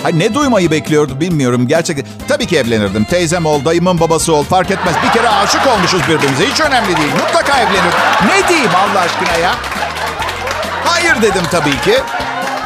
Ha, 0.03 0.09
ne 0.13 0.33
duymayı 0.33 0.71
bekliyordu 0.71 1.19
bilmiyorum 1.19 1.67
gerçekten. 1.67 2.05
Tabii 2.27 2.45
ki 2.45 2.57
evlenirdim. 2.57 3.03
Teyzem 3.03 3.45
ol, 3.45 3.65
dayımın 3.65 3.99
babası 3.99 4.33
ol 4.33 4.43
fark 4.43 4.71
etmez. 4.71 4.95
Bir 5.05 5.11
kere 5.19 5.29
aşık 5.29 5.67
olmuşuz 5.67 6.01
birbirimize. 6.09 6.47
Hiç 6.47 6.61
önemli 6.61 6.97
değil. 6.97 7.11
Mutlaka 7.25 7.59
evlenir. 7.59 7.93
Ne 8.27 8.49
diyeyim 8.49 8.71
Allah 8.75 8.99
aşkına 8.99 9.37
ya? 9.37 9.51
Hayır 10.85 11.21
dedim 11.21 11.43
tabii 11.51 11.81
ki. 11.81 11.95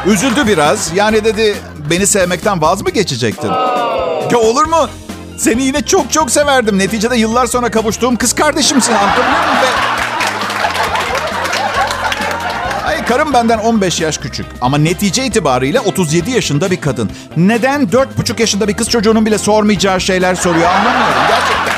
Üzüldü 0.06 0.48
biraz. 0.48 0.92
Yani 0.96 1.24
dedi 1.26 1.56
beni 1.90 2.08
sevmekten 2.08 2.62
vaz 2.62 2.82
mı 2.82 2.90
geçecektin? 2.90 3.52
Ya 4.32 4.38
olur 4.38 4.66
mu? 4.66 4.90
Seni 5.38 5.64
yine 5.64 5.82
çok 5.82 6.12
çok 6.12 6.32
severdim. 6.32 6.78
Neticede 6.78 7.18
yıllar 7.18 7.46
sonra 7.46 7.72
kavuştuğum 7.72 8.16
kız 8.16 8.34
kardeşimsin. 8.34 8.94
Anlatabiliyor 8.94 9.40
muyum? 9.40 9.74
Ay 12.86 13.06
Karım 13.06 13.34
benden 13.34 13.58
15 13.58 14.02
yaş 14.02 14.18
küçük 14.18 14.46
ama 14.62 14.78
netice 14.78 15.26
itibariyle 15.26 15.80
37 15.80 16.32
yaşında 16.32 16.72
bir 16.72 16.82
kadın. 16.82 17.12
Neden 17.38 17.82
4,5 17.82 18.42
yaşında 18.42 18.68
bir 18.68 18.74
kız 18.74 18.90
çocuğunun 18.90 19.26
bile 19.26 19.38
sormayacağı 19.38 20.02
şeyler 20.02 20.36
soruyor 20.36 20.70
anlamıyorum 20.70 21.22
gerçekten. 21.28 21.78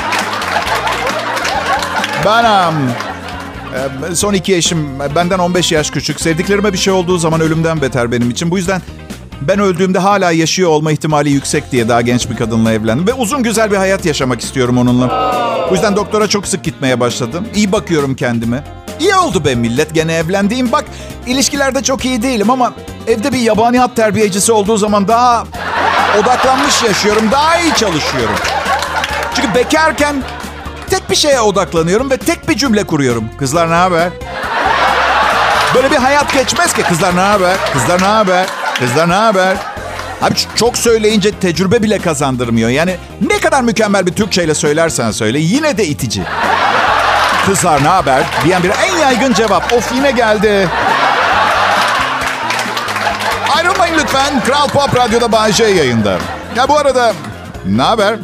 Ben 2.24 2.68
um, 2.68 4.16
son 4.16 4.34
iki 4.34 4.56
eşim 4.56 4.98
benden 5.14 5.38
15 5.38 5.72
yaş 5.72 5.90
küçük. 5.90 6.20
Sevdiklerime 6.20 6.72
bir 6.72 6.78
şey 6.78 6.92
olduğu 6.92 7.18
zaman 7.18 7.40
ölümden 7.40 7.80
beter 7.82 8.12
benim 8.12 8.30
için. 8.30 8.50
Bu 8.50 8.58
yüzden 8.58 8.80
ben 9.40 9.58
öldüğümde 9.58 9.98
hala 9.98 10.30
yaşıyor 10.32 10.70
olma 10.70 10.92
ihtimali 10.92 11.30
yüksek 11.30 11.72
diye 11.72 11.88
daha 11.88 12.00
genç 12.00 12.30
bir 12.30 12.36
kadınla 12.36 12.72
evlendim. 12.72 13.06
Ve 13.06 13.12
uzun 13.12 13.42
güzel 13.42 13.70
bir 13.70 13.76
hayat 13.76 14.04
yaşamak 14.04 14.40
istiyorum 14.40 14.78
onunla. 14.78 15.10
Bu 15.70 15.74
yüzden 15.74 15.96
doktora 15.96 16.28
çok 16.28 16.46
sık 16.46 16.64
gitmeye 16.64 17.00
başladım. 17.00 17.48
İyi 17.54 17.72
bakıyorum 17.72 18.14
kendime. 18.14 18.64
İyi 19.00 19.14
oldu 19.14 19.44
be 19.44 19.54
millet 19.54 19.94
gene 19.94 20.14
evlendiğim. 20.14 20.72
Bak 20.72 20.84
ilişkilerde 21.26 21.82
çok 21.82 22.04
iyi 22.04 22.22
değilim 22.22 22.50
ama 22.50 22.72
evde 23.06 23.32
bir 23.32 23.38
yabani 23.38 23.78
hat 23.78 23.96
terbiyecisi 23.96 24.52
olduğu 24.52 24.76
zaman 24.76 25.08
daha 25.08 25.44
odaklanmış 26.20 26.82
yaşıyorum. 26.82 27.30
Daha 27.32 27.58
iyi 27.60 27.74
çalışıyorum. 27.74 28.34
Çünkü 29.34 29.54
bekarken 29.54 30.22
tek 30.90 31.10
bir 31.10 31.16
şeye 31.16 31.40
odaklanıyorum 31.40 32.10
ve 32.10 32.16
tek 32.16 32.48
bir 32.48 32.56
cümle 32.56 32.84
kuruyorum. 32.84 33.24
Kızlar 33.38 33.70
ne 33.70 33.74
haber? 33.74 34.08
Böyle 35.74 35.90
bir 35.90 35.96
hayat 35.96 36.32
geçmez 36.32 36.72
ki. 36.72 36.82
Kızlar 36.82 37.16
ne 37.16 37.20
haber? 37.20 37.56
Kızlar 37.72 38.00
ne 38.00 38.06
haber? 38.06 38.46
Kızlar 38.80 39.08
ne 39.08 39.14
haber? 39.14 39.56
Abi 40.22 40.34
çok 40.56 40.78
söyleyince 40.78 41.30
tecrübe 41.30 41.82
bile 41.82 41.98
kazandırmıyor. 41.98 42.70
Yani 42.70 42.96
ne 43.28 43.40
kadar 43.40 43.62
mükemmel 43.62 44.06
bir 44.06 44.12
Türkçeyle 44.12 44.54
söylersen 44.54 45.10
söyle 45.10 45.38
yine 45.38 45.76
de 45.76 45.86
itici. 45.86 46.22
Kızlar 47.46 47.84
ne 47.84 47.88
haber? 47.88 48.22
Diyen 48.44 48.62
bir 48.62 48.70
en 48.70 48.98
yaygın 48.98 49.32
cevap. 49.32 49.72
Of 49.72 49.92
yine 49.94 50.10
geldi. 50.10 50.68
Ayrılmayın 53.56 53.94
lütfen. 53.98 54.40
Kral 54.40 54.68
Pop 54.68 54.96
Radyo'da 54.96 55.52
J 55.52 55.64
yayında. 55.64 56.18
Ya 56.56 56.68
bu 56.68 56.78
arada 56.78 57.12
ne 57.66 57.82
haber? 57.82 58.14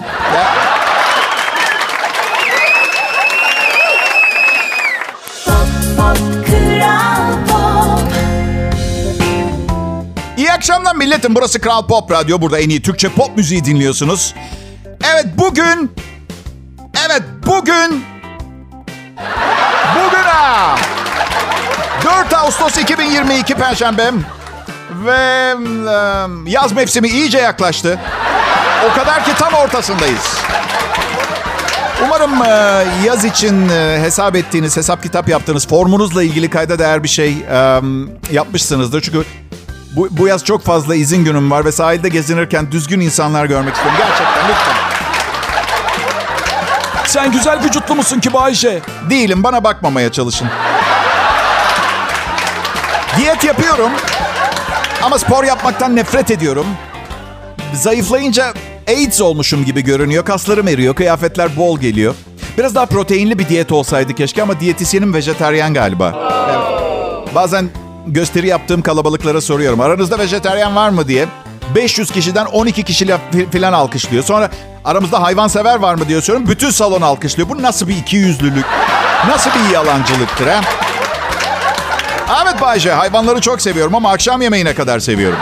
Akşamlar 10.86 11.06
milletim. 11.06 11.34
Burası 11.34 11.60
Kral 11.60 11.86
Pop 11.86 12.10
Radyo. 12.10 12.40
Burada 12.40 12.58
en 12.58 12.68
iyi 12.68 12.82
Türkçe 12.82 13.08
pop 13.08 13.36
müziği 13.36 13.64
dinliyorsunuz. 13.64 14.34
Evet 14.84 15.26
bugün... 15.38 15.92
Evet 17.06 17.22
bugün... 17.46 18.04
Bugün 19.94 20.22
ha! 20.22 20.76
4 22.04 22.34
Ağustos 22.34 22.78
2022 22.78 23.54
Perşembe. 23.54 24.12
Ve 24.90 25.54
yaz 26.46 26.72
mevsimi 26.72 27.08
iyice 27.08 27.38
yaklaştı. 27.38 27.98
O 28.90 28.94
kadar 28.94 29.24
ki 29.24 29.30
tam 29.38 29.54
ortasındayız. 29.54 30.38
Umarım 32.04 32.32
yaz 33.04 33.24
için 33.24 33.68
hesap 34.02 34.36
ettiğiniz, 34.36 34.76
hesap 34.76 35.02
kitap 35.02 35.28
yaptığınız 35.28 35.66
formunuzla 35.66 36.22
ilgili 36.22 36.50
kayda 36.50 36.78
değer 36.78 37.02
bir 37.02 37.08
şey 37.08 37.34
yapmışsınızdır. 38.32 39.00
Çünkü 39.00 39.24
bu, 39.96 40.08
bu 40.10 40.26
yaz 40.26 40.44
çok 40.44 40.62
fazla 40.62 40.94
izin 40.94 41.24
günüm 41.24 41.50
var 41.50 41.64
ve 41.64 41.72
sahilde 41.72 42.08
gezinirken 42.08 42.72
düzgün 42.72 43.00
insanlar 43.00 43.44
görmek 43.46 43.74
istiyorum. 43.74 43.98
Gerçekten 43.98 44.48
lütfen. 44.48 44.76
Sen 47.06 47.32
güzel 47.32 47.64
vücutlu 47.64 47.94
musun 47.94 48.20
ki 48.20 48.32
Bayşe? 48.32 48.80
Değilim 49.10 49.42
bana 49.44 49.64
bakmamaya 49.64 50.12
çalışın. 50.12 50.48
Diyet 53.16 53.44
yapıyorum. 53.44 53.90
Ama 55.02 55.18
spor 55.18 55.44
yapmaktan 55.44 55.96
nefret 55.96 56.30
ediyorum. 56.30 56.66
Zayıflayınca 57.74 58.52
AIDS 58.88 59.20
olmuşum 59.20 59.64
gibi 59.64 59.84
görünüyor. 59.84 60.24
Kaslarım 60.24 60.68
eriyor, 60.68 60.94
kıyafetler 60.94 61.56
bol 61.56 61.80
geliyor. 61.80 62.14
Biraz 62.58 62.74
daha 62.74 62.86
proteinli 62.86 63.38
bir 63.38 63.48
diyet 63.48 63.72
olsaydı 63.72 64.14
keşke 64.14 64.42
ama 64.42 64.60
diyetisyenim 64.60 65.14
vejeteryan 65.14 65.74
galiba. 65.74 66.12
Evet. 66.50 67.34
Bazen 67.34 67.70
gösteri 68.06 68.46
yaptığım 68.46 68.82
kalabalıklara 68.82 69.40
soruyorum. 69.40 69.80
Aranızda 69.80 70.18
vejeteryan 70.18 70.76
var 70.76 70.88
mı 70.88 71.08
diye. 71.08 71.26
500 71.74 72.10
kişiden 72.10 72.46
12 72.46 72.82
kişiyle 72.82 73.18
falan 73.52 73.72
alkışlıyor. 73.72 74.24
Sonra 74.24 74.50
aramızda 74.84 75.22
hayvansever 75.22 75.76
var 75.78 75.94
mı 75.94 76.08
diye 76.08 76.20
soruyorum. 76.20 76.48
Bütün 76.48 76.70
salon 76.70 77.02
alkışlıyor. 77.02 77.48
Bu 77.48 77.62
nasıl 77.62 77.88
bir 77.88 77.96
ikiyüzlülük? 77.96 78.66
Nasıl 79.28 79.50
bir 79.50 79.74
yalancılıktır 79.74 80.46
ha? 80.46 80.60
Evet 82.42 82.60
Bayce, 82.60 82.92
hayvanları 82.92 83.40
çok 83.40 83.62
seviyorum 83.62 83.94
ama 83.94 84.10
akşam 84.10 84.42
yemeğine 84.42 84.74
kadar 84.74 84.98
seviyorum. 84.98 85.38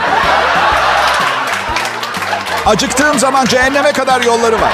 Acıktığım 2.66 3.18
zaman 3.18 3.46
cehenneme 3.46 3.92
kadar 3.92 4.22
yolları 4.22 4.60
var. 4.60 4.72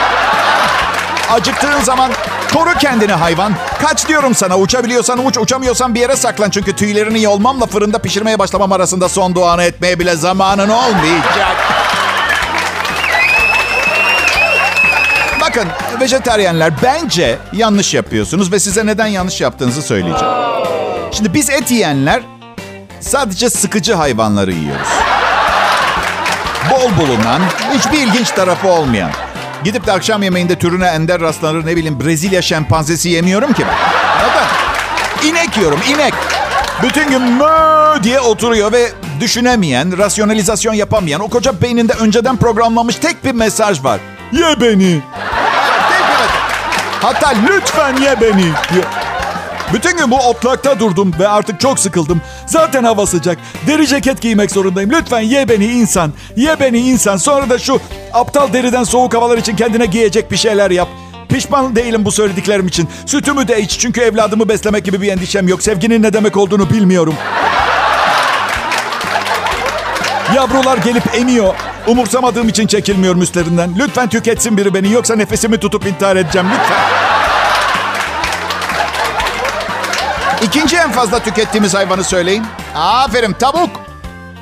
Acıktığın 1.31 1.81
zaman 1.81 2.11
koru 2.54 2.78
kendini 2.78 3.12
hayvan. 3.12 3.52
Kaç 3.82 4.08
diyorum 4.08 4.34
sana 4.34 4.58
uçabiliyorsan 4.58 5.26
uç 5.26 5.38
uçamıyorsan 5.38 5.94
bir 5.94 6.00
yere 6.00 6.16
saklan. 6.16 6.50
Çünkü 6.50 6.76
tüylerini 6.76 7.22
yolmamla 7.22 7.66
fırında 7.66 7.98
pişirmeye 7.98 8.38
başlamam 8.38 8.72
arasında 8.72 9.08
son 9.08 9.34
duanı 9.34 9.62
etmeye 9.62 9.98
bile 9.98 10.16
zamanın 10.16 10.68
olmayacak. 10.68 11.56
Bakın 15.40 15.68
vejeteryenler 16.00 16.72
bence 16.82 17.38
yanlış 17.52 17.94
yapıyorsunuz 17.94 18.52
ve 18.52 18.60
size 18.60 18.86
neden 18.86 19.06
yanlış 19.06 19.40
yaptığınızı 19.40 19.82
söyleyeceğim. 19.82 20.34
Şimdi 21.10 21.34
biz 21.34 21.50
et 21.50 21.70
yiyenler 21.70 22.22
sadece 23.00 23.50
sıkıcı 23.50 23.94
hayvanları 23.94 24.52
yiyoruz. 24.52 24.88
Bol 26.70 26.90
bulunan, 26.98 27.42
hiçbir 27.74 27.98
ilginç 27.98 28.30
tarafı 28.30 28.68
olmayan. 28.68 29.10
Gidip 29.64 29.87
de 29.87 29.92
akşam 29.92 30.23
yemeğinde 30.23 30.59
türüne 30.59 30.87
ender 30.87 31.20
rastlanır 31.20 31.66
ne 31.66 31.77
bileyim 31.77 32.01
Brezilya 32.01 32.42
şempanzesi 32.42 33.09
yemiyorum 33.09 33.53
ki 33.53 33.62
ben. 33.68 33.75
Anladın? 34.25 34.46
İnek 35.25 35.57
yiyorum, 35.57 35.81
inek. 35.88 36.14
Bütün 36.83 37.11
gün 37.11 37.23
mö 37.23 38.03
diye 38.03 38.20
oturuyor 38.20 38.73
ve 38.73 38.92
düşünemeyen, 39.20 39.99
rasyonalizasyon 39.99 40.75
yapamayan, 40.75 41.20
o 41.20 41.29
koca 41.29 41.62
beyninde 41.62 41.92
önceden 41.92 42.37
programlanmış 42.37 42.96
tek 42.96 43.25
bir 43.25 43.33
mesaj 43.33 43.85
var. 43.85 44.01
Ye 44.33 44.61
beni. 44.61 45.03
Hatta 47.03 47.33
lütfen 47.49 47.96
ye 47.96 48.20
beni. 48.20 48.42
diyor. 48.42 48.85
Bütün 49.74 49.96
gün 49.96 50.11
bu 50.11 50.16
otlakta 50.16 50.80
durdum 50.80 51.14
ve 51.18 51.28
artık 51.28 51.61
çok 51.61 51.78
sıkıldım. 51.78 52.20
Zaten 52.46 52.85
hava 52.85 53.06
sıcak. 53.06 53.38
Deri 53.66 53.87
ceket 53.87 54.20
giymek 54.20 54.50
zorundayım. 54.50 54.90
Lütfen 54.90 55.20
ye 55.20 55.48
beni 55.48 55.66
insan. 55.66 56.12
Ye 56.37 56.61
beni 56.61 56.78
insan. 56.78 57.16
Sonra 57.16 57.50
da 57.50 57.59
şu 57.59 57.80
aptal 58.12 58.52
deriden 58.52 58.85
soğuk 58.85 59.14
havalar 59.14 59.38
için 59.38 59.56
kendine 59.56 59.87
giyecek 59.87 60.30
bir 60.30 60.37
şeyler 60.37 60.70
yap. 60.70 60.88
Pişman 61.28 61.76
değilim 61.76 62.04
bu 62.04 62.12
söylediklerim 62.12 62.66
için. 62.66 62.88
Sütümü 63.06 63.48
de 63.48 63.61
iç 63.61 63.78
çünkü 63.78 64.00
evladımı 64.00 64.48
beslemek 64.48 64.85
gibi 64.85 65.00
bir 65.00 65.12
endişem 65.12 65.48
yok. 65.48 65.62
Sevginin 65.62 66.02
ne 66.02 66.12
demek 66.12 66.37
olduğunu 66.37 66.70
bilmiyorum. 66.70 67.14
Yavrular 70.35 70.78
gelip 70.78 71.14
emiyor. 71.14 71.54
Umursamadığım 71.87 72.48
için 72.48 72.66
çekilmiyorum 72.66 73.22
üstlerinden. 73.22 73.74
Lütfen 73.78 74.09
tüketsin 74.09 74.56
biri 74.56 74.74
beni 74.74 74.92
yoksa 74.92 75.16
nefesimi 75.16 75.59
tutup 75.59 75.87
intihar 75.87 76.16
edeceğim 76.16 76.48
lütfen. 76.52 76.99
İkinci 80.42 80.76
en 80.76 80.92
fazla 80.92 81.18
tükettiğimiz 81.18 81.74
hayvanı 81.74 82.05
söyleyin. 82.05 82.46
Aferin 82.76 83.33
tavuk. 83.33 83.70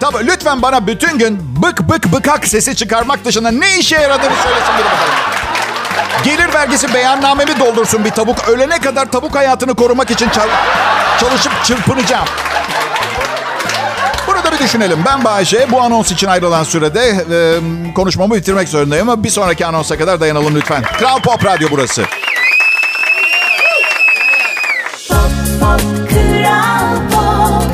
Tabii 0.00 0.26
lütfen 0.26 0.62
bana 0.62 0.86
bütün 0.86 1.18
gün 1.18 1.38
bık 1.62 1.80
bık 1.88 2.12
bıkak 2.12 2.46
sesi 2.48 2.76
çıkarmak 2.76 3.24
dışında 3.24 3.50
ne 3.50 3.78
işe 3.78 3.96
yaradığını 3.96 4.36
söylesin 4.42 4.74
biri 4.78 4.84
bakalım. 4.84 5.14
Gelir 6.24 6.54
vergisi 6.54 6.94
beyannamemi 6.94 7.60
doldursun 7.60 8.04
bir 8.04 8.10
tavuk. 8.10 8.48
Ölene 8.48 8.78
kadar 8.80 9.06
tavuk 9.10 9.34
hayatını 9.34 9.74
korumak 9.74 10.10
için 10.10 10.28
çal- 10.28 10.48
çalışıp 11.20 11.52
çırpınacağım. 11.64 12.26
Burada 14.26 14.52
bir 14.52 14.58
düşünelim. 14.58 14.98
Ben 15.06 15.24
Bayşe. 15.24 15.70
Bu 15.70 15.80
anons 15.82 16.12
için 16.12 16.26
ayrılan 16.26 16.64
sürede 16.64 17.08
e, 17.08 17.92
konuşmamı 17.94 18.34
bitirmek 18.34 18.68
zorundayım 18.68 19.08
ama 19.08 19.24
bir 19.24 19.30
sonraki 19.30 19.66
anonsa 19.66 19.98
kadar 19.98 20.20
dayanalım 20.20 20.54
lütfen. 20.54 20.82
Kral 20.82 21.18
Pop 21.20 21.44
Radyo 21.44 21.68
burası. 21.70 22.02
Pop, 25.68 27.12
pop. 27.12 27.68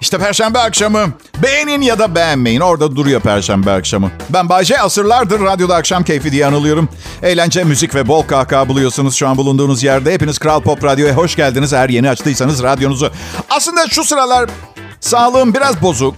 İşte 0.00 0.18
Perşembe 0.18 0.58
akşamı. 0.58 1.06
Beğenin 1.42 1.82
ya 1.82 1.98
da 1.98 2.14
beğenmeyin. 2.14 2.60
Orada 2.60 2.96
duruyor 2.96 3.20
Perşembe 3.20 3.70
akşamı. 3.70 4.10
Ben 4.30 4.48
Bayce 4.48 4.80
asırlardır 4.80 5.40
radyoda 5.40 5.76
akşam 5.76 6.04
keyfi 6.04 6.32
diye 6.32 6.46
anılıyorum. 6.46 6.88
Eğlence, 7.22 7.64
müzik 7.64 7.94
ve 7.94 8.08
bol 8.08 8.22
kahkaha 8.22 8.68
buluyorsunuz 8.68 9.14
şu 9.14 9.28
an 9.28 9.36
bulunduğunuz 9.36 9.82
yerde. 9.82 10.12
Hepiniz 10.12 10.38
Kral 10.38 10.60
Pop 10.60 10.84
Radyo'ya 10.84 11.14
hoş 11.14 11.36
geldiniz. 11.36 11.72
Eğer 11.72 11.88
yeni 11.88 12.10
açtıysanız 12.10 12.62
radyonuzu. 12.62 13.10
Aslında 13.50 13.88
şu 13.88 14.04
sıralar 14.04 14.50
sağlığım 15.00 15.54
biraz 15.54 15.82
bozuk. 15.82 16.14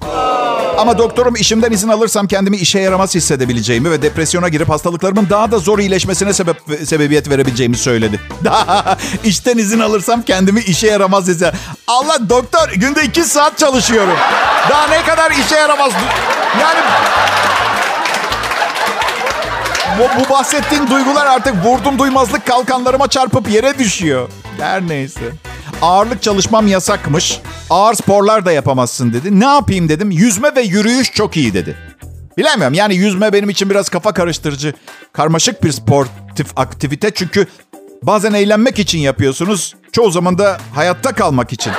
Ama 0.77 0.99
doktorum 0.99 1.37
işimden 1.37 1.73
izin 1.73 1.89
alırsam 1.89 2.27
kendimi 2.27 2.57
işe 2.57 2.79
yaramaz 2.79 3.15
hissedebileceğimi 3.15 3.91
ve 3.91 4.03
depresyona 4.03 4.49
girip 4.49 4.69
hastalıklarımın 4.69 5.27
daha 5.31 5.51
da 5.51 5.59
zor 5.59 5.79
iyileşmesine 5.79 6.33
sebep 6.33 6.57
sebebiyet 6.85 7.31
verebileceğimi 7.31 7.77
söyledi. 7.77 8.21
İşten 9.25 9.59
izin 9.59 9.81
alırsam 9.81 10.23
kendimi 10.23 10.61
işe 10.61 10.87
yaramaz 10.87 11.29
hisse. 11.29 11.53
Allah 11.87 12.29
doktor 12.29 12.69
günde 12.71 13.05
iki 13.05 13.25
saat 13.25 13.59
çalışıyorum. 13.59 14.15
Daha 14.71 14.87
ne 14.87 15.03
kadar 15.03 15.31
işe 15.31 15.57
yaramaz? 15.57 15.93
Yani 16.61 16.81
bu, 19.99 20.21
bu 20.21 20.29
bahsettiğin 20.35 20.91
duygular 20.91 21.27
artık 21.27 21.65
vurdum 21.65 21.99
duymazlık 21.99 22.47
kalkanlarıma 22.47 23.09
çarpıp 23.09 23.51
yere 23.51 23.79
düşüyor. 23.79 24.29
Her 24.61 24.89
neyse. 24.89 25.21
Ağırlık 25.83 26.23
çalışmam 26.23 26.67
yasakmış. 26.67 27.41
Ağır 27.71 27.95
sporlar 27.95 28.47
da 28.47 28.53
yapamazsın 28.53 29.13
dedi. 29.13 29.41
Ne 29.41 29.45
yapayım 29.45 29.89
dedim. 29.89 30.11
Yüzme 30.11 30.55
ve 30.57 30.61
yürüyüş 30.61 31.13
çok 31.13 31.37
iyi 31.37 31.55
dedi. 31.55 31.77
Bilemiyorum 32.39 32.75
yani 32.75 32.95
yüzme 32.95 33.33
benim 33.33 33.51
için 33.51 33.71
biraz 33.71 33.89
kafa 33.89 34.13
karıştırıcı. 34.13 34.75
Karmaşık 35.13 35.65
bir 35.65 35.73
sportif 35.73 36.47
aktivite 36.57 37.11
çünkü 37.15 37.47
bazen 38.03 38.33
eğlenmek 38.33 38.79
için 38.79 38.99
yapıyorsunuz. 38.99 39.75
Çoğu 39.93 40.11
zaman 40.11 40.39
da 40.39 40.59
hayatta 40.75 41.13
kalmak 41.13 41.53
için. 41.53 41.73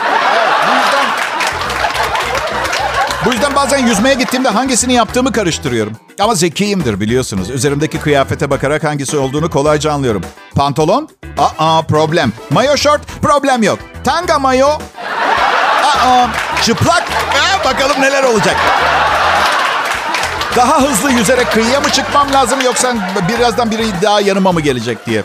Bu 3.28 3.32
yüzden 3.34 3.56
bazen 3.56 3.88
yüzmeye 3.88 4.16
gittiğimde 4.16 4.50
hangisini 4.50 4.94
yaptığımı 4.94 5.32
karıştırıyorum. 5.32 5.94
Ama 6.20 6.36
zekiyimdir 6.36 7.00
biliyorsunuz. 7.00 7.50
Üzerimdeki 7.50 8.00
kıyafete 8.00 8.50
bakarak 8.50 8.84
hangisi 8.84 9.18
olduğunu 9.18 9.50
kolayca 9.50 9.92
anlıyorum. 9.92 10.22
Pantolon? 10.56 11.10
Aa 11.60 11.82
problem. 11.82 12.32
Mayo 12.50 12.78
şort? 12.78 13.02
Problem 13.22 13.63
yok. 13.63 13.80
Tanga 14.04 14.40
mayo? 14.40 14.68
Aa 15.84 16.28
çıplak? 16.63 17.04
Ee, 17.36 17.66
bakalım 17.66 18.02
neler 18.02 18.24
olacak. 18.24 18.56
Daha 20.56 20.82
hızlı 20.82 21.12
yüzerek 21.12 21.52
kıyıya 21.52 21.82
mı 21.82 21.90
çıkmam 21.90 22.34
lazım 22.34 22.62
yoksa 22.66 22.96
birazdan 23.30 23.72
biri 23.72 23.86
daha 24.02 24.22
yanıma 24.22 24.52
mı 24.52 24.62
gelecek 24.62 25.06
diye. 25.06 25.24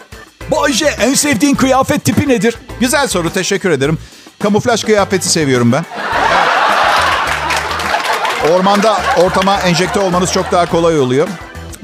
Bayce 0.50 0.86
en 0.86 1.14
sevdiğin 1.14 1.54
kıyafet 1.54 2.04
tipi 2.04 2.28
nedir? 2.28 2.56
Güzel 2.80 3.08
soru 3.08 3.30
teşekkür 3.32 3.70
ederim. 3.70 3.98
Kamuflaj 4.42 4.84
kıyafeti 4.84 5.28
seviyorum 5.28 5.72
ben. 5.72 5.84
Ormanda 8.50 8.96
ortama 9.24 9.60
enjekte 9.60 10.00
olmanız 10.00 10.32
çok 10.32 10.52
daha 10.52 10.66
kolay 10.66 11.00
oluyor. 11.00 11.28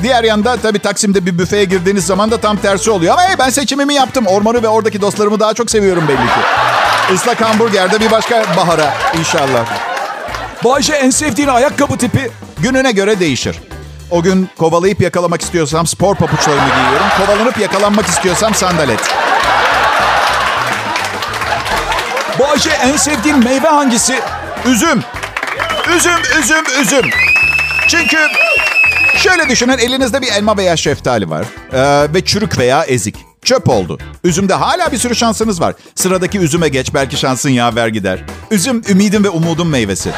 Diğer 0.02 0.24
yanda 0.24 0.56
tabii 0.56 0.78
Taksim'de 0.78 1.26
bir 1.26 1.38
büfeye 1.38 1.64
girdiğiniz 1.64 2.06
zaman 2.06 2.30
da 2.30 2.40
tam 2.40 2.56
tersi 2.56 2.90
oluyor. 2.90 3.12
Ama 3.12 3.22
hey, 3.22 3.38
ben 3.38 3.50
seçimimi 3.50 3.94
yaptım. 3.94 4.26
Ormanı 4.26 4.62
ve 4.62 4.68
oradaki 4.68 5.00
dostlarımı 5.00 5.40
daha 5.40 5.54
çok 5.54 5.70
seviyorum 5.70 6.08
belli 6.08 6.16
ki. 6.16 6.40
Islak 7.14 7.40
hamburgerde 7.40 8.00
bir 8.00 8.10
başka 8.10 8.44
bahara 8.56 8.94
inşallah. 9.18 9.66
Bayce 10.64 10.92
en 10.94 11.10
sevdiğin 11.10 11.48
ayakkabı 11.48 11.96
tipi? 11.98 12.30
Gününe 12.58 12.92
göre 12.92 13.20
değişir. 13.20 13.56
O 14.10 14.22
gün 14.22 14.50
kovalayıp 14.58 15.00
yakalamak 15.00 15.42
istiyorsam 15.42 15.86
spor 15.86 16.14
papuçlarımı 16.14 16.66
giyiyorum. 16.74 17.06
Kovalanıp 17.18 17.58
yakalanmak 17.58 18.06
istiyorsam 18.06 18.54
sandalet. 18.54 19.00
Bayce 22.38 22.70
en 22.70 22.96
sevdiğin 22.96 23.44
meyve 23.44 23.68
hangisi? 23.68 24.20
Üzüm. 24.66 25.02
Üzüm, 25.96 26.12
üzüm, 26.40 26.64
üzüm. 26.82 27.10
Çünkü 27.88 28.16
şöyle 29.16 29.48
düşünün 29.48 29.78
elinizde 29.78 30.22
bir 30.22 30.26
elma 30.32 30.56
veya 30.56 30.76
şeftali 30.76 31.30
var. 31.30 31.44
Ee, 31.72 32.14
ve 32.14 32.24
çürük 32.24 32.58
veya 32.58 32.84
ezik. 32.84 33.16
Çöp 33.44 33.68
oldu. 33.68 33.98
Üzümde 34.24 34.54
hala 34.54 34.92
bir 34.92 34.98
sürü 34.98 35.14
şansınız 35.14 35.60
var. 35.60 35.74
Sıradaki 35.94 36.38
üzüme 36.38 36.68
geç 36.68 36.94
belki 36.94 37.16
şansın 37.16 37.50
yaver 37.50 37.88
gider. 37.88 38.18
Üzüm 38.50 38.82
ümidim 38.88 39.24
ve 39.24 39.28
umudum 39.28 39.68
meyvesi. 39.68 40.10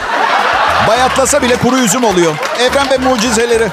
Bayatlasa 0.88 1.42
bile 1.42 1.56
kuru 1.56 1.78
üzüm 1.78 2.04
oluyor. 2.04 2.34
Evren 2.60 2.90
ve 2.90 2.98
mucizeleri. 2.98 3.68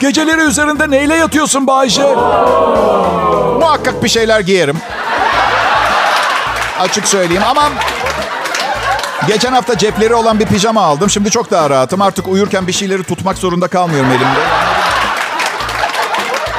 Geceleri 0.00 0.40
üzerinde 0.40 0.90
neyle 0.90 1.14
yatıyorsun 1.14 1.66
Bayce? 1.66 2.02
Muhakkak 3.60 4.04
bir 4.04 4.08
şeyler 4.08 4.40
giyerim. 4.40 4.76
Açık 6.80 7.08
söyleyeyim 7.08 7.42
ama... 7.46 7.62
Geçen 9.26 9.52
hafta 9.52 9.78
cepleri 9.78 10.14
olan 10.14 10.40
bir 10.40 10.46
pijama 10.46 10.82
aldım. 10.82 11.10
Şimdi 11.10 11.30
çok 11.30 11.50
daha 11.50 11.70
rahatım. 11.70 12.02
Artık 12.02 12.28
uyurken 12.28 12.66
bir 12.66 12.72
şeyleri 12.72 13.02
tutmak 13.02 13.38
zorunda 13.38 13.68
kalmıyorum 13.68 14.10
elimde. 14.10 14.40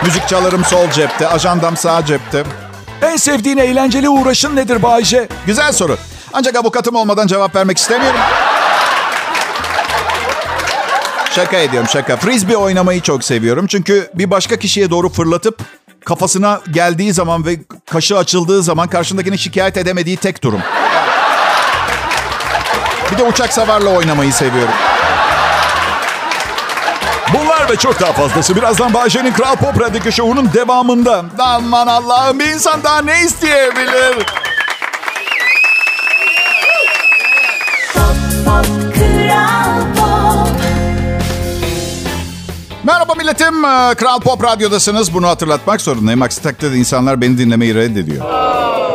Müzik 0.06 0.28
çalarım 0.28 0.66
sol 0.66 0.92
cepte, 0.92 1.28
ajandam 1.28 1.78
sağ 1.78 2.06
cepte. 2.06 2.44
En 3.02 3.16
sevdiğin 3.16 3.58
eğlenceli 3.58 4.10
uğraşın 4.10 4.56
nedir 4.56 4.84
Bayce? 4.84 5.28
Güzel 5.46 5.72
soru. 5.72 5.98
Ancak 6.34 6.56
avukatım 6.56 6.96
olmadan 6.96 7.28
cevap 7.28 7.56
vermek 7.56 7.78
istemiyorum. 7.78 8.20
Şaka 11.32 11.58
ediyorum 11.58 11.90
şaka. 11.90 12.18
Frisbee 12.18 12.58
oynamayı 12.58 13.02
çok 13.02 13.24
seviyorum. 13.24 13.68
Çünkü 13.68 14.10
bir 14.14 14.32
başka 14.32 14.58
kişiye 14.60 14.90
doğru 14.90 15.10
fırlatıp 15.10 15.60
kafasına 16.06 16.62
geldiği 16.72 17.14
zaman 17.14 17.46
ve 17.46 17.60
kaşı 17.92 18.18
açıldığı 18.18 18.64
zaman 18.64 18.88
karşındakini 18.88 19.38
şikayet 19.38 19.78
edemediği 19.78 20.18
tek 20.18 20.44
durum. 20.44 20.62
Bir 23.14 23.18
de 23.18 23.24
uçak 23.24 23.54
savarla 23.54 23.90
oynamayı 23.90 24.34
seviyorum. 24.34 24.74
Bunlar 27.34 27.70
ve 27.70 27.76
çok 27.76 28.00
daha 28.02 28.14
fazlası 28.14 28.56
birazdan 28.56 28.94
Bayce'nin 28.94 29.34
Kral 29.34 29.56
Pop 29.56 29.80
Radyo 29.82 30.12
Show'unun 30.12 30.54
devamında. 30.54 31.26
Aman 31.40 31.88
Allah'ım 31.88 32.40
bir 32.40 32.46
insan 32.46 32.84
daha 32.84 33.02
ne 33.02 33.22
isteyebilir? 33.22 34.26
Pop, 37.94 38.16
pop, 38.46 38.66
Kral 38.96 39.82
Pop. 39.98 40.50
Merhaba 42.84 43.14
milletim. 43.14 43.66
Ee, 43.66 43.96
Kral 43.96 44.20
Pop 44.20 44.44
Radyo'dasınız. 44.44 45.14
Bunu 45.14 45.28
hatırlatmak 45.28 45.82
zorundayım. 45.82 46.22
Aksi 46.22 46.44
takdirde 46.44 46.76
insanlar 46.76 47.22
beni 47.22 47.38
dinlemeyi 47.38 47.76
reddediyor. 47.76 48.26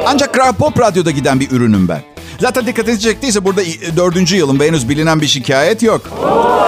Ancak 0.07 0.35
Kral 0.35 0.53
Pop 0.53 0.81
Radyo'da 0.81 1.11
giden 1.11 1.41
bir 1.41 1.51
ürünüm 1.51 1.89
ben. 1.89 2.18
Zaten 2.40 2.66
dikkatinizi 2.66 3.01
çektiyse 3.01 3.44
burada 3.44 3.61
dördüncü 3.96 4.37
yılım 4.37 4.61
ve 4.61 4.66
henüz 4.66 4.88
bilinen 4.88 5.20
bir 5.20 5.27
şikayet 5.27 5.83
yok. 5.83 6.01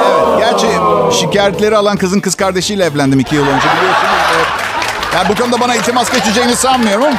Evet, 0.07 0.39
gerçi 0.39 0.67
şikayetleri 1.21 1.77
alan 1.77 1.97
kızın 1.97 2.21
kız 2.21 2.35
kardeşiyle 2.35 2.85
evlendim 2.85 3.21
iki 3.21 3.35
yıl 3.35 3.43
önce 3.43 3.67
biliyorsunuz. 3.77 4.13
Evet. 4.37 4.47
Yani 5.15 5.29
bu 5.29 5.35
konuda 5.43 5.61
bana 5.61 5.75
iltimas 5.75 6.13
geçeceğini 6.13 6.57
sanmıyorum. 6.57 7.15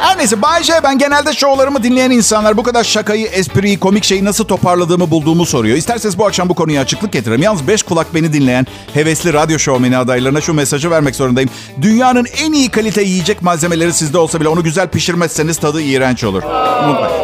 Her 0.00 0.18
neyse 0.18 0.42
Bay 0.42 0.62
J 0.62 0.72
ben 0.82 0.98
genelde 0.98 1.32
şovlarımı 1.32 1.82
dinleyen 1.82 2.10
insanlar 2.10 2.56
bu 2.56 2.62
kadar 2.62 2.84
şakayı, 2.84 3.26
espriyi, 3.26 3.80
komik 3.80 4.04
şeyi 4.04 4.24
nasıl 4.24 4.44
toparladığımı 4.44 5.10
bulduğumu 5.10 5.46
soruyor. 5.46 5.76
İsterseniz 5.76 6.18
bu 6.18 6.26
akşam 6.26 6.48
bu 6.48 6.54
konuya 6.54 6.82
açıklık 6.82 7.12
getirelim. 7.12 7.42
Yalnız 7.42 7.68
beş 7.68 7.82
kulak 7.82 8.14
beni 8.14 8.32
dinleyen 8.32 8.66
hevesli 8.94 9.32
radyo 9.32 9.58
şovmeni 9.58 9.96
adaylarına 9.96 10.40
şu 10.40 10.54
mesajı 10.54 10.90
vermek 10.90 11.16
zorundayım. 11.16 11.50
Dünyanın 11.82 12.26
en 12.42 12.52
iyi 12.52 12.68
kalite 12.68 13.02
yiyecek 13.02 13.42
malzemeleri 13.42 13.92
sizde 13.92 14.18
olsa 14.18 14.40
bile 14.40 14.48
onu 14.48 14.62
güzel 14.64 14.88
pişirmezseniz 14.88 15.58
tadı 15.58 15.80
iğrenç 15.82 16.24
olur. 16.24 16.42